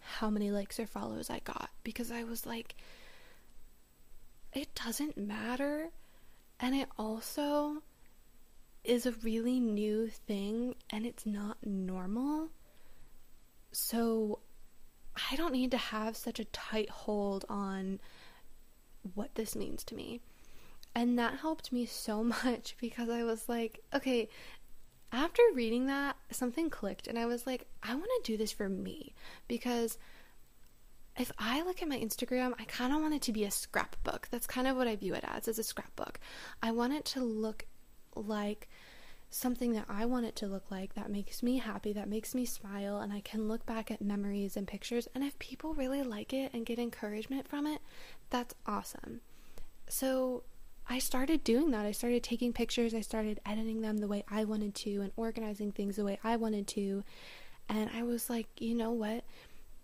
how 0.00 0.28
many 0.28 0.50
likes 0.50 0.80
or 0.80 0.86
follows 0.86 1.30
I 1.30 1.38
got 1.40 1.70
because 1.84 2.10
I 2.10 2.24
was 2.24 2.44
like, 2.44 2.74
it 4.52 4.74
doesn't 4.74 5.16
matter. 5.16 5.90
And 6.58 6.74
it 6.74 6.88
also 6.98 7.82
is 8.84 9.06
a 9.06 9.12
really 9.22 9.60
new 9.60 10.08
thing 10.08 10.74
and 10.90 11.06
it's 11.06 11.24
not 11.24 11.58
normal. 11.64 12.48
So 13.70 14.40
I 15.30 15.36
don't 15.36 15.52
need 15.52 15.70
to 15.70 15.76
have 15.76 16.16
such 16.16 16.40
a 16.40 16.44
tight 16.46 16.90
hold 16.90 17.44
on 17.48 18.00
what 19.14 19.34
this 19.34 19.54
means 19.54 19.84
to 19.84 19.94
me. 19.94 20.20
And 20.94 21.18
that 21.18 21.38
helped 21.38 21.72
me 21.72 21.86
so 21.86 22.24
much 22.44 22.76
because 22.80 23.08
I 23.08 23.24
was 23.24 23.48
like, 23.48 23.80
okay, 23.94 24.28
after 25.12 25.42
reading 25.54 25.86
that, 25.86 26.16
something 26.30 26.70
clicked 26.70 27.06
and 27.06 27.18
I 27.18 27.26
was 27.26 27.46
like, 27.46 27.66
I 27.82 27.94
want 27.94 28.10
to 28.24 28.32
do 28.32 28.36
this 28.36 28.52
for 28.52 28.68
me 28.68 29.14
because 29.46 29.98
if 31.18 31.30
I 31.38 31.62
look 31.62 31.82
at 31.82 31.88
my 31.88 31.98
Instagram, 31.98 32.54
I 32.58 32.64
kind 32.64 32.92
of 32.94 33.02
want 33.02 33.14
it 33.14 33.22
to 33.22 33.32
be 33.32 33.44
a 33.44 33.50
scrapbook. 33.50 34.28
That's 34.30 34.46
kind 34.46 34.66
of 34.66 34.76
what 34.76 34.88
I 34.88 34.96
view 34.96 35.14
it 35.14 35.24
as, 35.26 35.46
as 35.46 35.58
a 35.58 35.62
scrapbook. 35.62 36.18
I 36.62 36.70
want 36.72 36.94
it 36.94 37.04
to 37.06 37.22
look 37.22 37.66
like 38.14 38.68
something 39.30 39.72
that 39.72 39.86
I 39.88 40.04
want 40.04 40.26
it 40.26 40.36
to 40.36 40.46
look 40.46 40.70
like 40.70 40.94
that 40.94 41.10
makes 41.10 41.42
me 41.42 41.58
happy, 41.58 41.92
that 41.94 42.08
makes 42.08 42.34
me 42.34 42.44
smile, 42.44 42.98
and 42.98 43.12
I 43.12 43.20
can 43.20 43.48
look 43.48 43.64
back 43.64 43.90
at 43.90 44.02
memories 44.02 44.56
and 44.56 44.66
pictures. 44.68 45.08
And 45.14 45.24
if 45.24 45.38
people 45.38 45.74
really 45.74 46.02
like 46.02 46.32
it 46.32 46.52
and 46.52 46.66
get 46.66 46.78
encouragement 46.78 47.48
from 47.48 47.66
it, 47.66 47.80
that's 48.30 48.54
awesome. 48.66 49.20
So 49.88 50.42
I 50.88 50.98
started 50.98 51.44
doing 51.44 51.70
that. 51.70 51.86
I 51.86 51.92
started 51.92 52.22
taking 52.22 52.52
pictures, 52.52 52.92
I 52.92 53.00
started 53.00 53.40
editing 53.46 53.80
them 53.80 53.98
the 53.98 54.08
way 54.08 54.24
I 54.30 54.44
wanted 54.44 54.74
to, 54.76 55.00
and 55.00 55.12
organizing 55.16 55.72
things 55.72 55.96
the 55.96 56.04
way 56.04 56.18
I 56.22 56.36
wanted 56.36 56.66
to. 56.68 57.02
And 57.68 57.88
I 57.94 58.02
was 58.02 58.28
like, 58.28 58.48
you 58.58 58.74
know 58.74 58.90
what? 58.90 59.24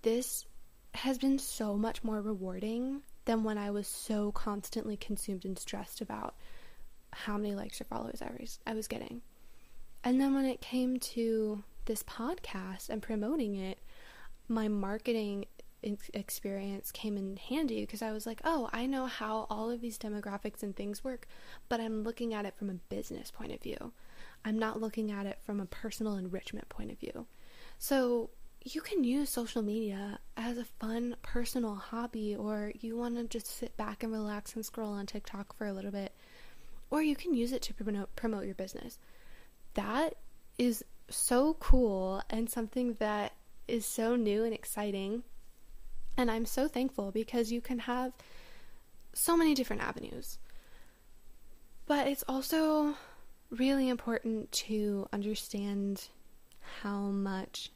This 0.02 0.44
has 0.94 1.16
been 1.18 1.38
so 1.38 1.76
much 1.76 2.04
more 2.04 2.20
rewarding 2.20 3.02
than 3.24 3.44
when 3.44 3.56
I 3.56 3.70
was 3.70 3.86
so 3.86 4.32
constantly 4.32 4.96
consumed 4.96 5.44
and 5.44 5.58
stressed 5.58 6.00
about 6.00 6.34
how 7.24 7.36
many 7.36 7.54
likes 7.54 7.80
or 7.80 7.84
followers 7.84 8.22
I 8.22 8.30
was, 8.38 8.58
I 8.66 8.74
was 8.74 8.88
getting. 8.88 9.22
And 10.04 10.20
then 10.20 10.34
when 10.34 10.44
it 10.44 10.60
came 10.60 10.98
to 11.00 11.62
this 11.86 12.02
podcast 12.02 12.88
and 12.88 13.02
promoting 13.02 13.56
it, 13.56 13.78
my 14.48 14.68
marketing 14.68 15.46
experience 16.12 16.90
came 16.90 17.16
in 17.16 17.36
handy 17.36 17.82
because 17.82 18.02
I 18.02 18.12
was 18.12 18.26
like, 18.26 18.40
oh, 18.44 18.68
I 18.72 18.86
know 18.86 19.06
how 19.06 19.46
all 19.48 19.70
of 19.70 19.80
these 19.80 19.98
demographics 19.98 20.62
and 20.62 20.74
things 20.74 21.04
work, 21.04 21.26
but 21.68 21.80
I'm 21.80 22.02
looking 22.02 22.34
at 22.34 22.46
it 22.46 22.56
from 22.56 22.70
a 22.70 22.74
business 22.74 23.30
point 23.30 23.52
of 23.52 23.60
view. 23.60 23.92
I'm 24.44 24.58
not 24.58 24.80
looking 24.80 25.10
at 25.10 25.26
it 25.26 25.38
from 25.44 25.60
a 25.60 25.66
personal 25.66 26.16
enrichment 26.16 26.68
point 26.68 26.90
of 26.90 26.98
view. 26.98 27.26
So 27.78 28.30
you 28.64 28.80
can 28.80 29.04
use 29.04 29.30
social 29.30 29.62
media 29.62 30.18
as 30.36 30.58
a 30.58 30.64
fun 30.64 31.16
personal 31.22 31.76
hobby, 31.76 32.34
or 32.34 32.72
you 32.80 32.96
want 32.96 33.16
to 33.16 33.24
just 33.24 33.46
sit 33.46 33.76
back 33.76 34.02
and 34.02 34.12
relax 34.12 34.54
and 34.54 34.64
scroll 34.64 34.92
on 34.92 35.06
TikTok 35.06 35.54
for 35.54 35.66
a 35.66 35.72
little 35.72 35.92
bit, 35.92 36.12
or 36.90 37.02
you 37.02 37.16
can 37.16 37.34
use 37.34 37.52
it 37.52 37.62
to 37.62 37.74
promote, 37.74 38.14
promote 38.16 38.44
your 38.44 38.54
business. 38.54 38.98
That 39.74 40.14
is 40.58 40.84
so 41.08 41.54
cool 41.60 42.22
and 42.28 42.50
something 42.50 42.94
that 42.98 43.32
is 43.66 43.84
so 43.84 44.16
new 44.16 44.44
and 44.44 44.54
exciting 44.54 45.22
and 46.18 46.32
I'm 46.32 46.46
so 46.46 46.66
thankful 46.66 47.12
because 47.12 47.52
you 47.52 47.60
can 47.60 47.78
have 47.78 48.12
so 49.12 49.36
many 49.36 49.54
different 49.54 49.82
avenues. 49.82 50.38
But 51.86 52.08
it's 52.08 52.24
also 52.28 52.96
really 53.50 53.88
important 53.88 54.50
to 54.52 55.08
understand 55.12 56.08
how 56.82 56.98
much 56.98 57.70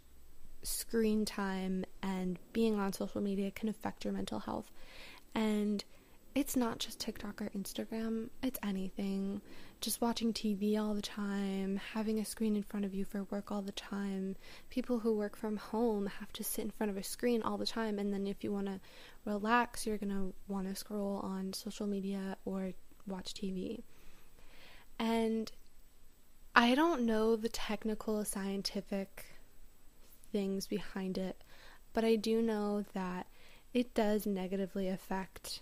screen 0.65 1.25
time 1.25 1.85
and 2.03 2.39
being 2.53 2.79
on 2.79 2.93
social 2.93 3.21
media 3.21 3.53
can 3.53 3.69
affect 3.69 4.05
your 4.05 4.13
mental 4.13 4.41
health. 4.41 4.71
And 5.37 5.85
it's 6.35 6.57
not 6.57 6.79
just 6.79 6.99
TikTok 6.99 7.43
or 7.43 7.51
Instagram, 7.57 8.29
it's 8.43 8.59
anything. 8.63 9.43
Just 9.81 10.01
watching 10.01 10.33
TV 10.33 10.81
all 10.81 10.95
the 10.95 11.03
time, 11.03 11.81
having 11.93 12.21
a 12.21 12.25
screen 12.25 12.57
in 12.57 12.63
front 12.63 12.87
of 12.87 12.95
you 12.95 13.05
for 13.05 13.25
work 13.25 13.53
all 13.53 13.63
the 13.63 13.73
time. 13.73 14.37
People 14.71 14.99
who 14.99 15.17
work 15.17 15.37
from 15.37 15.57
home 15.57 16.07
have 16.07 16.33
to 16.35 16.45
sit 16.45 16.65
in 16.65 16.71
front 16.71 16.91
of 16.91 16.97
a 16.97 17.03
screen 17.03 17.43
all 17.43 17.59
the 17.59 17.67
time, 17.67 17.99
and 17.99 18.13
then 18.13 18.27
if 18.27 18.43
you 18.43 18.53
want 18.53 18.67
to 18.67 18.81
relax, 19.25 19.87
you're 19.87 19.99
going 19.99 20.11
to 20.11 20.33
want 20.49 20.69
to 20.69 20.75
scroll 20.75 21.19
on 21.19 21.53
social 21.53 21.87
media 21.87 22.37
or 22.45 22.73
watch 23.07 23.35
TV. 23.35 23.83
And 24.99 25.51
I 26.55 26.75
don't 26.75 27.03
know 27.03 27.37
the 27.37 27.49
technical 27.49 28.25
scientific 28.25 29.27
things 30.33 30.67
behind 30.67 31.19
it, 31.19 31.43
but 31.93 32.05
I 32.05 32.17
do 32.17 32.41
know 32.41 32.85
that 32.95 33.27
it 33.75 33.95
does 33.95 34.27
negatively 34.27 34.89
affect 34.89 35.61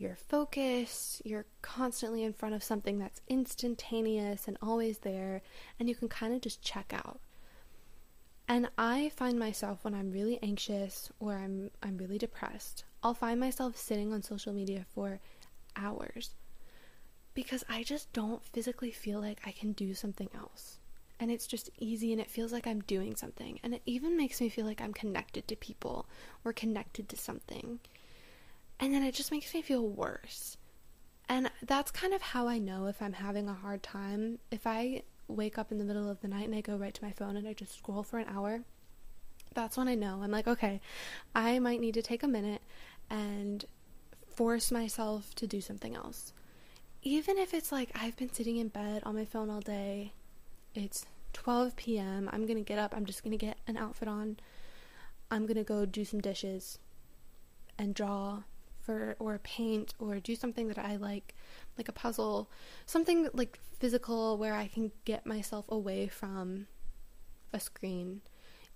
your 0.00 0.16
focus. 0.16 1.20
You're 1.24 1.46
constantly 1.62 2.24
in 2.24 2.32
front 2.32 2.54
of 2.54 2.64
something 2.64 2.98
that's 2.98 3.20
instantaneous 3.28 4.48
and 4.48 4.56
always 4.62 4.98
there, 4.98 5.42
and 5.78 5.88
you 5.88 5.94
can 5.94 6.08
kind 6.08 6.34
of 6.34 6.40
just 6.40 6.62
check 6.62 6.92
out. 6.94 7.20
And 8.48 8.68
I 8.76 9.10
find 9.14 9.38
myself 9.38 9.84
when 9.84 9.94
I'm 9.94 10.10
really 10.10 10.38
anxious 10.42 11.10
or 11.20 11.34
I'm 11.34 11.70
I'm 11.82 11.98
really 11.98 12.18
depressed, 12.18 12.84
I'll 13.02 13.14
find 13.14 13.38
myself 13.38 13.76
sitting 13.76 14.12
on 14.12 14.22
social 14.22 14.52
media 14.52 14.86
for 14.92 15.20
hours 15.76 16.34
because 17.32 17.62
I 17.68 17.84
just 17.84 18.12
don't 18.12 18.44
physically 18.44 18.90
feel 18.90 19.20
like 19.20 19.40
I 19.46 19.52
can 19.52 19.72
do 19.72 19.94
something 19.94 20.28
else. 20.34 20.78
And 21.20 21.30
it's 21.30 21.46
just 21.46 21.70
easy 21.78 22.12
and 22.12 22.20
it 22.20 22.30
feels 22.30 22.52
like 22.52 22.66
I'm 22.66 22.80
doing 22.80 23.14
something. 23.14 23.60
And 23.62 23.74
it 23.74 23.82
even 23.86 24.16
makes 24.16 24.40
me 24.40 24.48
feel 24.48 24.64
like 24.64 24.80
I'm 24.80 24.94
connected 24.94 25.46
to 25.48 25.54
people 25.54 26.06
or 26.44 26.52
connected 26.52 27.08
to 27.10 27.16
something. 27.16 27.78
And 28.80 28.94
then 28.94 29.02
it 29.02 29.14
just 29.14 29.30
makes 29.30 29.52
me 29.52 29.60
feel 29.62 29.86
worse. 29.86 30.56
And 31.28 31.50
that's 31.62 31.90
kind 31.90 32.12
of 32.12 32.22
how 32.22 32.48
I 32.48 32.58
know 32.58 32.86
if 32.86 33.00
I'm 33.00 33.12
having 33.12 33.48
a 33.48 33.54
hard 33.54 33.82
time. 33.82 34.38
If 34.50 34.66
I 34.66 35.02
wake 35.28 35.58
up 35.58 35.70
in 35.70 35.78
the 35.78 35.84
middle 35.84 36.10
of 36.10 36.20
the 36.22 36.28
night 36.28 36.46
and 36.46 36.54
I 36.54 36.60
go 36.60 36.76
right 36.76 36.94
to 36.94 37.04
my 37.04 37.12
phone 37.12 37.36
and 37.36 37.46
I 37.46 37.52
just 37.52 37.76
scroll 37.76 38.02
for 38.02 38.18
an 38.18 38.26
hour, 38.28 38.62
that's 39.54 39.76
when 39.76 39.86
I 39.86 39.94
know. 39.94 40.20
I'm 40.22 40.30
like, 40.30 40.48
okay, 40.48 40.80
I 41.34 41.58
might 41.58 41.80
need 41.80 41.94
to 41.94 42.02
take 42.02 42.22
a 42.22 42.28
minute 42.28 42.62
and 43.08 43.64
force 44.34 44.72
myself 44.72 45.34
to 45.36 45.46
do 45.46 45.60
something 45.60 45.94
else. 45.94 46.32
Even 47.02 47.38
if 47.38 47.54
it's 47.54 47.70
like 47.70 47.90
I've 47.94 48.16
been 48.16 48.32
sitting 48.32 48.56
in 48.56 48.68
bed 48.68 49.02
on 49.04 49.14
my 49.14 49.24
phone 49.24 49.50
all 49.50 49.60
day, 49.60 50.12
it's 50.74 51.04
12 51.32 51.76
p.m., 51.76 52.28
I'm 52.32 52.46
gonna 52.46 52.60
get 52.60 52.78
up, 52.78 52.94
I'm 52.94 53.06
just 53.06 53.22
gonna 53.22 53.36
get 53.36 53.58
an 53.66 53.76
outfit 53.76 54.08
on, 54.08 54.38
I'm 55.30 55.46
gonna 55.46 55.64
go 55.64 55.84
do 55.86 56.04
some 56.04 56.20
dishes 56.20 56.78
and 57.78 57.94
draw 57.94 58.42
for 58.80 59.16
or 59.18 59.38
paint 59.38 59.94
or 59.98 60.20
do 60.20 60.34
something 60.34 60.68
that 60.68 60.78
I 60.78 60.96
like, 60.96 61.34
like 61.78 61.88
a 61.88 61.92
puzzle, 61.92 62.50
something 62.86 63.28
like 63.32 63.58
physical 63.78 64.36
where 64.36 64.54
I 64.54 64.66
can 64.66 64.92
get 65.04 65.26
myself 65.26 65.64
away 65.68 66.08
from 66.08 66.66
a 67.52 67.60
screen. 67.60 68.22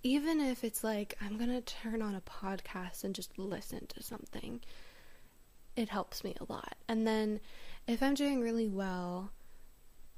Even 0.03 0.39
if 0.39 0.63
it's 0.63 0.83
like 0.83 1.17
I'm 1.21 1.37
gonna 1.37 1.61
turn 1.61 2.01
on 2.01 2.15
a 2.15 2.21
podcast 2.21 3.03
and 3.03 3.15
just 3.15 3.37
listen 3.37 3.87
to 3.87 4.03
something, 4.03 4.61
it 5.75 5.89
helps 5.89 6.23
me 6.23 6.35
a 6.39 6.51
lot. 6.51 6.75
And 6.87 7.05
then 7.05 7.39
if 7.87 8.01
I'm 8.01 8.13
doing 8.13 8.41
really 8.41 8.67
well, 8.67 9.31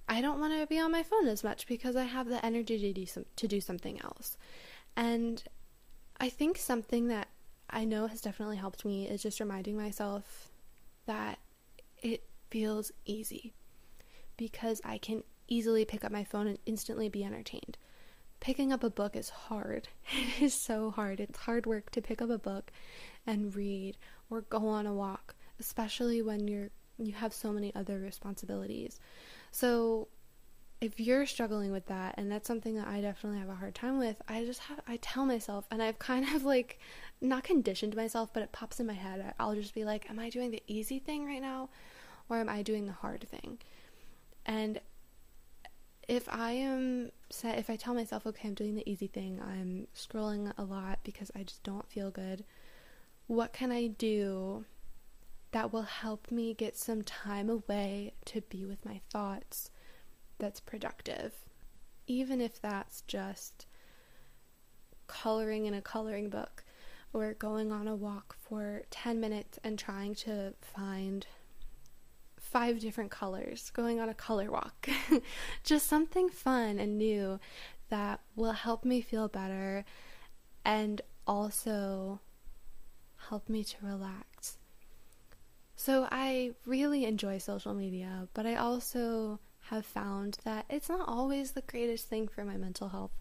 I 0.09 0.21
don't 0.21 0.39
want 0.39 0.57
to 0.59 0.67
be 0.67 0.79
on 0.79 0.91
my 0.91 1.03
phone 1.03 1.27
as 1.27 1.43
much 1.43 1.67
because 1.67 1.95
I 1.95 2.03
have 2.03 2.27
the 2.27 2.43
energy 2.45 2.79
to 2.79 2.93
do 2.93 3.05
some, 3.05 3.25
to 3.35 3.47
do 3.47 3.59
something 3.59 3.99
else. 4.01 4.37
And 4.95 5.43
I 6.19 6.29
think 6.29 6.57
something 6.57 7.07
that 7.09 7.27
I 7.69 7.85
know 7.85 8.07
has 8.07 8.21
definitely 8.21 8.57
helped 8.57 8.85
me 8.85 9.07
is 9.07 9.23
just 9.23 9.39
reminding 9.39 9.77
myself 9.77 10.49
that 11.05 11.39
it 12.01 12.23
feels 12.49 12.91
easy 13.05 13.53
because 14.37 14.81
I 14.85 14.97
can 14.97 15.23
easily 15.47 15.85
pick 15.85 16.05
up 16.05 16.11
my 16.11 16.23
phone 16.23 16.47
and 16.47 16.59
instantly 16.65 17.09
be 17.09 17.23
entertained. 17.23 17.77
Picking 18.39 18.71
up 18.71 18.83
a 18.83 18.89
book 18.89 19.15
is 19.15 19.29
hard. 19.29 19.87
It 20.37 20.43
is 20.43 20.53
so 20.53 20.91
hard. 20.91 21.19
It's 21.19 21.39
hard 21.39 21.65
work 21.65 21.89
to 21.91 22.01
pick 22.01 22.21
up 22.21 22.29
a 22.29 22.37
book 22.37 22.71
and 23.25 23.55
read 23.55 23.97
or 24.29 24.41
go 24.41 24.67
on 24.67 24.85
a 24.85 24.93
walk, 24.93 25.35
especially 25.59 26.21
when 26.21 26.47
you're 26.47 26.69
you 26.99 27.13
have 27.13 27.33
so 27.33 27.51
many 27.51 27.73
other 27.75 27.99
responsibilities. 27.99 28.99
So 29.51 30.07
if 30.79 30.99
you're 30.99 31.25
struggling 31.25 31.71
with 31.71 31.87
that 31.87 32.15
and 32.17 32.31
that's 32.31 32.47
something 32.47 32.75
that 32.75 32.87
I 32.87 33.01
definitely 33.01 33.39
have 33.39 33.49
a 33.49 33.55
hard 33.55 33.75
time 33.75 33.97
with, 33.97 34.21
I 34.27 34.45
just 34.45 34.61
have 34.61 34.79
I 34.87 34.97
tell 34.97 35.25
myself 35.25 35.65
and 35.71 35.81
I've 35.81 35.99
kind 35.99 36.25
of 36.35 36.43
like 36.43 36.79
not 37.21 37.43
conditioned 37.43 37.95
myself, 37.95 38.31
but 38.33 38.43
it 38.43 38.51
pops 38.51 38.79
in 38.79 38.87
my 38.87 38.93
head. 38.93 39.33
I'll 39.39 39.55
just 39.55 39.73
be 39.73 39.85
like, 39.85 40.09
am 40.09 40.19
I 40.19 40.29
doing 40.29 40.51
the 40.51 40.63
easy 40.67 40.99
thing 40.99 41.25
right 41.25 41.41
now 41.41 41.69
or 42.29 42.37
am 42.37 42.49
I 42.49 42.61
doing 42.61 42.85
the 42.85 42.91
hard 42.91 43.27
thing? 43.29 43.57
And 44.45 44.79
if 46.07 46.29
I 46.29 46.51
am 46.51 47.11
set 47.29 47.59
if 47.59 47.69
I 47.69 47.75
tell 47.75 47.93
myself, 47.93 48.25
okay, 48.25 48.47
I'm 48.47 48.53
doing 48.53 48.75
the 48.75 48.89
easy 48.89 49.07
thing, 49.07 49.41
I'm 49.41 49.87
scrolling 49.95 50.53
a 50.57 50.63
lot 50.63 50.99
because 51.03 51.31
I 51.35 51.43
just 51.43 51.63
don't 51.63 51.89
feel 51.89 52.11
good, 52.11 52.45
what 53.27 53.51
can 53.51 53.71
I 53.71 53.87
do 53.87 54.65
that 55.51 55.73
will 55.73 55.83
help 55.83 56.31
me 56.31 56.53
get 56.53 56.77
some 56.77 57.01
time 57.01 57.49
away 57.49 58.13
to 58.25 58.41
be 58.41 58.65
with 58.65 58.85
my 58.85 59.01
thoughts 59.09 59.69
that's 60.37 60.59
productive. 60.59 61.33
Even 62.05 62.41
if 62.41 62.61
that's 62.61 63.01
just 63.01 63.65
coloring 65.07 65.65
in 65.65 65.73
a 65.73 65.81
coloring 65.81 66.29
book 66.29 66.63
or 67.13 67.33
going 67.33 67.71
on 67.71 67.87
a 67.87 67.95
walk 67.95 68.35
for 68.37 68.83
10 68.91 69.19
minutes 69.19 69.59
and 69.63 69.77
trying 69.77 70.15
to 70.15 70.53
find 70.61 71.25
five 72.39 72.79
different 72.79 73.11
colors, 73.11 73.69
going 73.71 73.99
on 73.99 74.09
a 74.09 74.13
color 74.13 74.49
walk. 74.51 74.89
just 75.63 75.87
something 75.87 76.29
fun 76.29 76.79
and 76.79 76.97
new 76.97 77.39
that 77.89 78.19
will 78.35 78.51
help 78.51 78.85
me 78.85 79.01
feel 79.01 79.27
better 79.27 79.85
and 80.65 81.01
also 81.25 82.19
help 83.29 83.49
me 83.49 83.63
to 83.63 83.75
relax. 83.81 84.57
So 85.75 86.07
I 86.11 86.53
really 86.65 87.05
enjoy 87.05 87.37
social 87.37 87.73
media, 87.73 88.27
but 88.33 88.45
I 88.45 88.55
also 88.55 89.39
have 89.69 89.85
found 89.85 90.37
that 90.43 90.65
it's 90.69 90.89
not 90.89 91.07
always 91.07 91.51
the 91.51 91.61
greatest 91.61 92.07
thing 92.07 92.27
for 92.27 92.43
my 92.43 92.57
mental 92.57 92.89
health. 92.89 93.11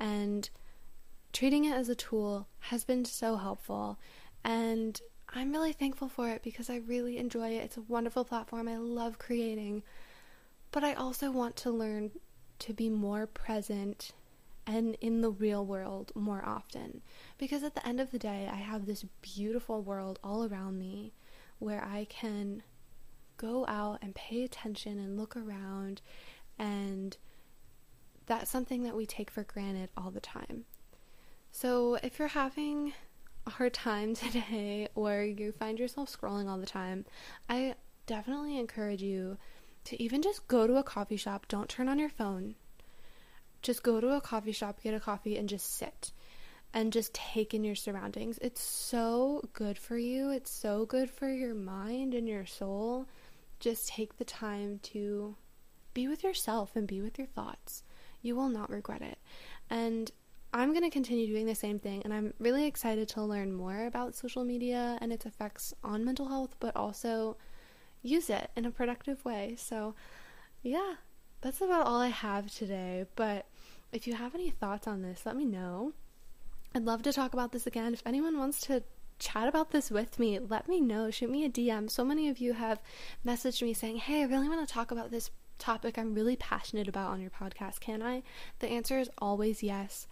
And 0.00 0.48
treating 1.32 1.64
it 1.64 1.74
as 1.74 1.88
a 1.88 1.94
tool 1.94 2.48
has 2.60 2.84
been 2.84 3.04
so 3.04 3.36
helpful. 3.36 3.98
And 4.44 5.00
I'm 5.34 5.52
really 5.52 5.72
thankful 5.72 6.08
for 6.08 6.28
it 6.28 6.42
because 6.42 6.68
I 6.68 6.76
really 6.76 7.16
enjoy 7.16 7.50
it. 7.50 7.64
It's 7.64 7.76
a 7.76 7.82
wonderful 7.82 8.24
platform. 8.24 8.68
I 8.68 8.76
love 8.76 9.18
creating. 9.18 9.82
But 10.70 10.84
I 10.84 10.94
also 10.94 11.30
want 11.30 11.56
to 11.56 11.70
learn 11.70 12.10
to 12.60 12.72
be 12.72 12.88
more 12.88 13.26
present 13.26 14.12
and 14.66 14.96
in 15.00 15.20
the 15.22 15.30
real 15.30 15.64
world 15.64 16.12
more 16.14 16.42
often. 16.44 17.02
Because 17.38 17.62
at 17.62 17.74
the 17.74 17.86
end 17.86 18.00
of 18.00 18.10
the 18.10 18.18
day, 18.18 18.48
I 18.50 18.56
have 18.56 18.86
this 18.86 19.04
beautiful 19.20 19.82
world 19.82 20.18
all 20.22 20.44
around 20.44 20.78
me 20.78 21.12
where 21.58 21.82
I 21.84 22.06
can 22.08 22.62
go 23.36 23.66
out 23.66 23.98
and 24.02 24.14
pay 24.14 24.44
attention 24.44 24.98
and 24.98 25.18
look 25.18 25.36
around 25.36 26.00
and 26.58 27.16
that's 28.26 28.50
something 28.50 28.84
that 28.84 28.96
we 28.96 29.04
take 29.04 29.30
for 29.30 29.42
granted 29.42 29.90
all 29.96 30.10
the 30.10 30.20
time. 30.20 30.64
So 31.52 31.98
if 32.02 32.18
you're 32.18 32.28
having 32.28 32.94
a 33.46 33.50
hard 33.50 33.74
time 33.74 34.14
today 34.16 34.88
or 34.94 35.22
you 35.22 35.52
find 35.52 35.78
yourself 35.78 36.10
scrolling 36.10 36.48
all 36.48 36.58
the 36.58 36.66
time, 36.66 37.04
I 37.48 37.74
definitely 38.06 38.58
encourage 38.58 39.02
you 39.02 39.36
to 39.84 40.02
even 40.02 40.22
just 40.22 40.48
go 40.48 40.66
to 40.66 40.76
a 40.76 40.82
coffee 40.82 41.16
shop, 41.16 41.46
don't 41.48 41.68
turn 41.68 41.88
on 41.88 41.98
your 41.98 42.08
phone. 42.08 42.54
Just 43.60 43.82
go 43.82 44.00
to 44.00 44.16
a 44.16 44.20
coffee 44.20 44.52
shop, 44.52 44.82
get 44.82 44.94
a 44.94 45.00
coffee 45.00 45.36
and 45.36 45.48
just 45.48 45.76
sit 45.76 46.12
and 46.74 46.92
just 46.92 47.12
take 47.12 47.52
in 47.52 47.64
your 47.64 47.74
surroundings. 47.74 48.38
It's 48.40 48.62
so 48.62 49.48
good 49.52 49.78
for 49.78 49.98
you. 49.98 50.30
It's 50.30 50.50
so 50.50 50.86
good 50.86 51.10
for 51.10 51.28
your 51.28 51.54
mind 51.54 52.14
and 52.14 52.26
your 52.26 52.46
soul. 52.46 53.06
Just 53.60 53.88
take 53.88 54.16
the 54.16 54.24
time 54.24 54.80
to 54.84 55.36
be 55.94 56.08
with 56.08 56.24
yourself 56.24 56.74
and 56.74 56.88
be 56.88 57.02
with 57.02 57.18
your 57.18 57.26
thoughts. 57.26 57.82
You 58.22 58.36
will 58.36 58.48
not 58.48 58.70
regret 58.70 59.02
it. 59.02 59.18
And 59.68 60.10
I'm 60.52 60.70
going 60.70 60.82
to 60.82 60.90
continue 60.90 61.26
doing 61.26 61.46
the 61.46 61.54
same 61.54 61.78
thing, 61.78 62.02
and 62.04 62.12
I'm 62.12 62.34
really 62.38 62.66
excited 62.66 63.08
to 63.10 63.22
learn 63.22 63.52
more 63.52 63.86
about 63.86 64.14
social 64.14 64.44
media 64.44 64.98
and 65.00 65.12
its 65.12 65.24
effects 65.24 65.72
on 65.82 66.04
mental 66.04 66.28
health, 66.28 66.56
but 66.60 66.76
also 66.76 67.38
use 68.02 68.28
it 68.28 68.50
in 68.54 68.66
a 68.66 68.70
productive 68.70 69.24
way. 69.24 69.54
So, 69.58 69.94
yeah, 70.62 70.94
that's 71.40 71.60
about 71.62 71.86
all 71.86 72.00
I 72.00 72.08
have 72.08 72.52
today. 72.54 73.06
But 73.16 73.46
if 73.92 74.06
you 74.06 74.14
have 74.14 74.34
any 74.34 74.50
thoughts 74.50 74.86
on 74.86 75.02
this, 75.02 75.24
let 75.24 75.36
me 75.36 75.44
know. 75.46 75.92
I'd 76.74 76.84
love 76.84 77.02
to 77.02 77.12
talk 77.12 77.32
about 77.32 77.52
this 77.52 77.66
again. 77.66 77.94
If 77.94 78.02
anyone 78.04 78.38
wants 78.38 78.60
to 78.62 78.82
chat 79.18 79.48
about 79.48 79.70
this 79.70 79.90
with 79.90 80.18
me, 80.18 80.38
let 80.38 80.68
me 80.68 80.80
know. 80.80 81.10
Shoot 81.10 81.30
me 81.30 81.44
a 81.44 81.48
DM. 81.48 81.90
So 81.90 82.04
many 82.04 82.28
of 82.28 82.38
you 82.38 82.54
have 82.54 82.80
messaged 83.24 83.62
me 83.62 83.72
saying, 83.72 83.98
Hey, 83.98 84.22
I 84.22 84.26
really 84.26 84.48
want 84.48 84.66
to 84.66 84.72
talk 84.72 84.90
about 84.90 85.10
this 85.10 85.30
topic 85.58 85.96
I'm 85.96 86.14
really 86.14 86.34
passionate 86.36 86.88
about 86.88 87.10
on 87.10 87.20
your 87.20 87.30
podcast. 87.30 87.80
Can 87.80 88.02
I? 88.02 88.22
The 88.58 88.68
answer 88.68 88.98
is 88.98 89.10
always 89.18 89.62
yes. 89.62 90.06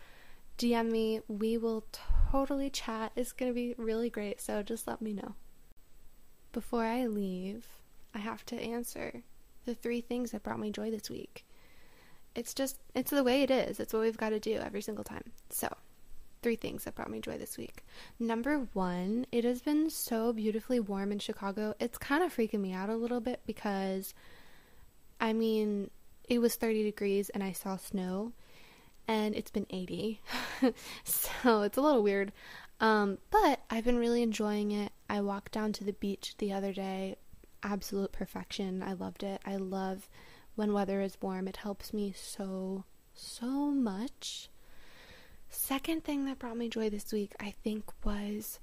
DM 0.61 0.91
me. 0.91 1.21
We 1.27 1.57
will 1.57 1.85
totally 2.31 2.69
chat. 2.69 3.13
It's 3.17 3.33
going 3.33 3.51
to 3.51 3.55
be 3.55 3.75
really 3.79 4.11
great. 4.11 4.43
So 4.43 4.63
just 4.63 4.87
let 4.87 5.01
me 5.01 5.15
know. 5.15 5.35
Before 6.53 6.85
I 6.85 7.07
leave, 7.07 7.67
I 8.15 8.19
have 8.19 8.45
to 8.47 8.61
answer 8.61 9.23
the 9.65 9.75
three 9.75 10.03
things 10.03 10.33
that 10.33 10.43
brought 10.43 10.61
me 10.61 10.71
joy 10.71 10.91
this 10.91 11.09
week. 11.09 11.47
It's 12.35 12.53
just, 12.53 12.79
it's 12.95 13.11
the 13.11 13.25
way 13.25 13.43
it 13.43 13.51
is. 13.51 13.81
It's 13.81 13.95
what 13.95 14.03
we've 14.03 14.19
got 14.19 14.31
to 14.31 14.39
do 14.39 14.57
every 14.57 14.83
single 14.83 15.03
time. 15.03 15.33
So, 15.49 15.75
three 16.43 16.57
things 16.57 16.85
that 16.85 16.95
brought 16.95 17.11
me 17.11 17.21
joy 17.21 17.39
this 17.39 17.57
week. 17.57 17.83
Number 18.19 18.69
one, 18.75 19.27
it 19.33 19.45
has 19.45 19.63
been 19.63 19.89
so 19.89 20.33
beautifully 20.35 20.79
warm 20.79 21.11
in 21.11 21.21
Chicago. 21.21 21.75
It's 21.81 21.97
kind 21.97 22.23
of 22.23 22.37
freaking 22.37 22.61
me 22.61 22.75
out 22.75 22.91
a 22.91 22.97
little 22.97 23.21
bit 23.21 23.41
because, 23.47 24.13
I 25.21 25.33
mean, 25.33 25.91
it 26.29 26.39
was 26.39 26.55
30 26.55 26.83
degrees 26.85 27.31
and 27.31 27.43
I 27.43 27.53
saw 27.53 27.77
snow, 27.77 28.33
and 29.11 29.35
it's 29.35 29.51
been 29.51 29.67
80. 29.71 30.21
so 31.05 31.63
it's 31.63 31.77
a 31.77 31.81
little 31.81 32.03
weird. 32.03 32.31
Um, 32.79 33.19
but 33.33 33.61
I've 33.69 33.85
been 33.85 33.99
really 33.99 34.23
enjoying 34.23 34.71
it. 34.71 34.93
I 35.09 35.21
walked 35.21 35.51
down 35.51 35.73
to 35.75 35.85
the 35.85 35.95
beach 35.95 36.37
the 36.39 36.53
other 36.53 36.73
day. 36.73 37.17
Absolute 37.65 38.13
perfection. 38.13 38.85
I 38.85 38.93
loved 38.93 39.25
it. 39.25 39.41
I 39.45 39.57
love 39.57 40.09
when 40.55 40.73
weather 40.73 41.01
is 41.01 41.21
warm. 41.21 41.49
It 41.49 41.57
helps 41.57 41.93
me 41.93 42.15
so, 42.17 42.85
so 43.13 43.73
much. 43.73 44.49
Second 45.49 46.05
thing 46.05 46.25
that 46.27 46.39
brought 46.39 46.57
me 46.57 46.69
joy 46.69 46.89
this 46.89 47.13
week, 47.13 47.35
I 47.41 47.53
think, 47.65 47.91
was 48.05 48.61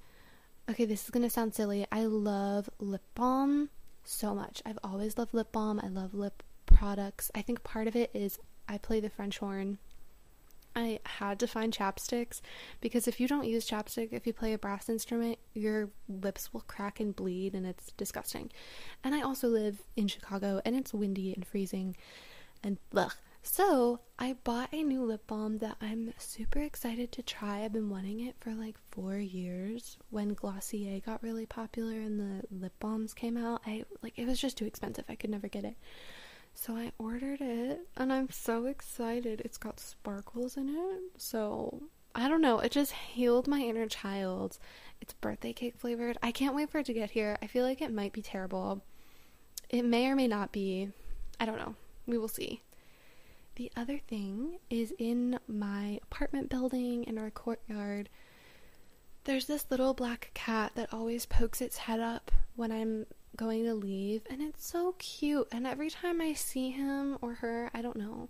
okay, 0.70 0.86
this 0.86 1.04
is 1.04 1.10
gonna 1.10 1.28
sound 1.28 1.54
silly. 1.54 1.86
I 1.92 2.06
love 2.06 2.70
lip 2.78 3.04
balm 3.14 3.68
so 4.02 4.34
much. 4.34 4.62
I've 4.64 4.78
always 4.82 5.18
loved 5.18 5.34
lip 5.34 5.52
balm. 5.52 5.78
I 5.84 5.88
love 5.88 6.14
lip 6.14 6.42
products. 6.64 7.30
I 7.34 7.42
think 7.42 7.62
part 7.62 7.86
of 7.86 7.94
it 7.94 8.10
is 8.14 8.38
I 8.66 8.78
play 8.78 9.00
the 9.00 9.10
French 9.10 9.38
horn. 9.38 9.76
I 10.76 11.00
had 11.04 11.38
to 11.40 11.46
find 11.46 11.72
chapsticks 11.72 12.40
because 12.80 13.08
if 13.08 13.20
you 13.20 13.26
don't 13.26 13.46
use 13.46 13.68
chapstick, 13.68 14.08
if 14.12 14.26
you 14.26 14.32
play 14.32 14.52
a 14.52 14.58
brass 14.58 14.88
instrument, 14.88 15.38
your 15.54 15.90
lips 16.08 16.52
will 16.52 16.62
crack 16.62 17.00
and 17.00 17.14
bleed 17.14 17.54
and 17.54 17.66
it's 17.66 17.92
disgusting. 17.92 18.50
And 19.02 19.14
I 19.14 19.22
also 19.22 19.48
live 19.48 19.82
in 19.96 20.08
Chicago 20.08 20.60
and 20.64 20.76
it's 20.76 20.94
windy 20.94 21.32
and 21.34 21.46
freezing 21.46 21.96
and 22.62 22.78
ugh. 22.94 23.12
So 23.42 24.00
I 24.18 24.36
bought 24.44 24.68
a 24.72 24.82
new 24.82 25.04
lip 25.04 25.26
balm 25.26 25.58
that 25.58 25.76
I'm 25.80 26.12
super 26.18 26.58
excited 26.58 27.12
to 27.12 27.22
try. 27.22 27.64
I've 27.64 27.72
been 27.72 27.88
wanting 27.88 28.20
it 28.20 28.36
for 28.40 28.52
like 28.52 28.76
four 28.90 29.16
years. 29.16 29.96
When 30.10 30.34
Glossier 30.34 31.00
got 31.00 31.22
really 31.22 31.46
popular 31.46 31.94
and 31.94 32.20
the 32.20 32.46
lip 32.54 32.74
balms 32.78 33.14
came 33.14 33.36
out, 33.36 33.62
I 33.66 33.84
like 34.02 34.18
it 34.18 34.26
was 34.26 34.40
just 34.40 34.58
too 34.58 34.66
expensive. 34.66 35.06
I 35.08 35.14
could 35.14 35.30
never 35.30 35.48
get 35.48 35.64
it. 35.64 35.76
So 36.60 36.74
I 36.74 36.90
ordered 36.98 37.40
it 37.40 37.86
and 37.96 38.12
I'm 38.12 38.30
so 38.30 38.66
excited. 38.66 39.40
It's 39.44 39.58
got 39.58 39.78
sparkles 39.78 40.56
in 40.56 40.68
it. 40.68 41.02
So 41.16 41.84
I 42.16 42.26
don't 42.28 42.42
know. 42.42 42.58
It 42.58 42.72
just 42.72 42.92
healed 42.92 43.46
my 43.46 43.60
inner 43.60 43.86
child. 43.86 44.58
It's 45.00 45.12
birthday 45.12 45.52
cake 45.52 45.76
flavored. 45.78 46.18
I 46.20 46.32
can't 46.32 46.56
wait 46.56 46.68
for 46.68 46.80
it 46.80 46.86
to 46.86 46.92
get 46.92 47.12
here. 47.12 47.38
I 47.40 47.46
feel 47.46 47.64
like 47.64 47.80
it 47.80 47.92
might 47.92 48.12
be 48.12 48.22
terrible. 48.22 48.82
It 49.70 49.84
may 49.84 50.08
or 50.08 50.16
may 50.16 50.26
not 50.26 50.50
be. 50.50 50.90
I 51.38 51.46
don't 51.46 51.58
know. 51.58 51.76
We 52.08 52.18
will 52.18 52.26
see. 52.26 52.62
The 53.54 53.70
other 53.76 53.98
thing 54.08 54.58
is 54.68 54.92
in 54.98 55.38
my 55.46 56.00
apartment 56.02 56.50
building 56.50 57.04
in 57.04 57.18
our 57.18 57.30
courtyard. 57.30 58.08
There's 59.24 59.46
this 59.46 59.66
little 59.70 59.94
black 59.94 60.32
cat 60.34 60.72
that 60.74 60.92
always 60.92 61.24
pokes 61.24 61.60
its 61.60 61.78
head 61.78 62.00
up 62.00 62.32
when 62.56 62.72
I'm 62.72 63.06
going 63.38 63.64
to 63.64 63.72
leave, 63.72 64.22
and 64.28 64.42
it's 64.42 64.66
so 64.66 64.94
cute. 64.98 65.48
And 65.50 65.66
every 65.66 65.88
time 65.88 66.20
I 66.20 66.34
see 66.34 66.70
him 66.70 67.16
or 67.22 67.34
her, 67.34 67.70
I 67.72 67.80
don't 67.80 67.96
know, 67.96 68.28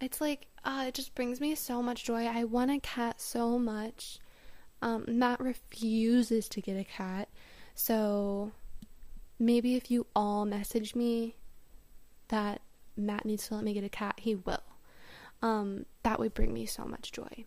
it's 0.00 0.20
like, 0.20 0.48
uh, 0.64 0.86
it 0.88 0.94
just 0.94 1.14
brings 1.14 1.40
me 1.40 1.54
so 1.54 1.80
much 1.80 2.04
joy. 2.04 2.26
I 2.26 2.42
want 2.44 2.72
a 2.72 2.80
cat 2.80 3.20
so 3.20 3.58
much. 3.58 4.18
Um, 4.82 5.04
Matt 5.06 5.40
refuses 5.40 6.48
to 6.48 6.60
get 6.60 6.76
a 6.76 6.84
cat, 6.84 7.28
so 7.74 8.50
maybe 9.38 9.76
if 9.76 9.90
you 9.90 10.06
all 10.16 10.44
message 10.44 10.94
me 10.94 11.36
that 12.28 12.60
Matt 12.96 13.24
needs 13.24 13.48
to 13.48 13.54
let 13.54 13.64
me 13.64 13.72
get 13.72 13.84
a 13.84 13.88
cat, 13.88 14.14
he 14.18 14.34
will. 14.34 14.62
Um, 15.42 15.86
that 16.02 16.18
would 16.18 16.34
bring 16.34 16.52
me 16.52 16.66
so 16.66 16.84
much 16.84 17.12
joy. 17.12 17.44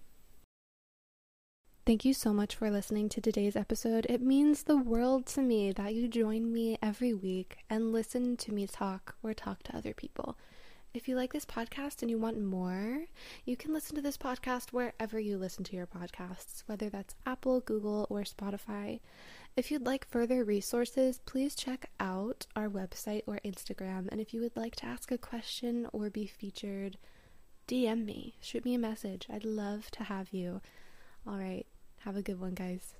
Thank 1.83 2.05
you 2.05 2.13
so 2.13 2.31
much 2.31 2.55
for 2.55 2.69
listening 2.69 3.09
to 3.09 3.21
today's 3.21 3.55
episode. 3.55 4.05
It 4.07 4.21
means 4.21 4.61
the 4.61 4.77
world 4.77 5.25
to 5.27 5.41
me 5.41 5.71
that 5.71 5.95
you 5.95 6.07
join 6.07 6.53
me 6.53 6.77
every 6.79 7.11
week 7.11 7.57
and 7.71 7.91
listen 7.91 8.37
to 8.37 8.53
me 8.53 8.67
talk 8.67 9.15
or 9.23 9.33
talk 9.33 9.63
to 9.63 9.75
other 9.75 9.91
people. 9.91 10.37
If 10.93 11.07
you 11.07 11.15
like 11.15 11.33
this 11.33 11.43
podcast 11.43 12.03
and 12.03 12.11
you 12.11 12.19
want 12.19 12.39
more, 12.39 13.05
you 13.45 13.57
can 13.57 13.73
listen 13.73 13.95
to 13.95 14.01
this 14.01 14.15
podcast 14.15 14.69
wherever 14.71 15.19
you 15.19 15.39
listen 15.39 15.63
to 15.63 15.75
your 15.75 15.87
podcasts, 15.87 16.61
whether 16.67 16.87
that's 16.87 17.15
Apple, 17.25 17.61
Google, 17.61 18.05
or 18.11 18.21
Spotify. 18.21 18.99
If 19.57 19.71
you'd 19.71 19.85
like 19.85 20.07
further 20.07 20.43
resources, 20.43 21.19
please 21.25 21.55
check 21.55 21.89
out 21.99 22.45
our 22.55 22.69
website 22.69 23.23
or 23.25 23.39
Instagram. 23.43 24.07
And 24.11 24.21
if 24.21 24.35
you 24.35 24.41
would 24.41 24.55
like 24.55 24.75
to 24.77 24.85
ask 24.85 25.11
a 25.11 25.17
question 25.17 25.87
or 25.91 26.11
be 26.11 26.27
featured, 26.27 26.97
DM 27.67 28.05
me, 28.05 28.35
shoot 28.39 28.65
me 28.65 28.75
a 28.75 28.79
message. 28.79 29.25
I'd 29.33 29.45
love 29.45 29.89
to 29.91 30.03
have 30.03 30.31
you. 30.31 30.61
All 31.27 31.37
right, 31.37 31.65
have 31.99 32.17
a 32.17 32.21
good 32.21 32.39
one, 32.39 32.53
guys. 32.53 32.95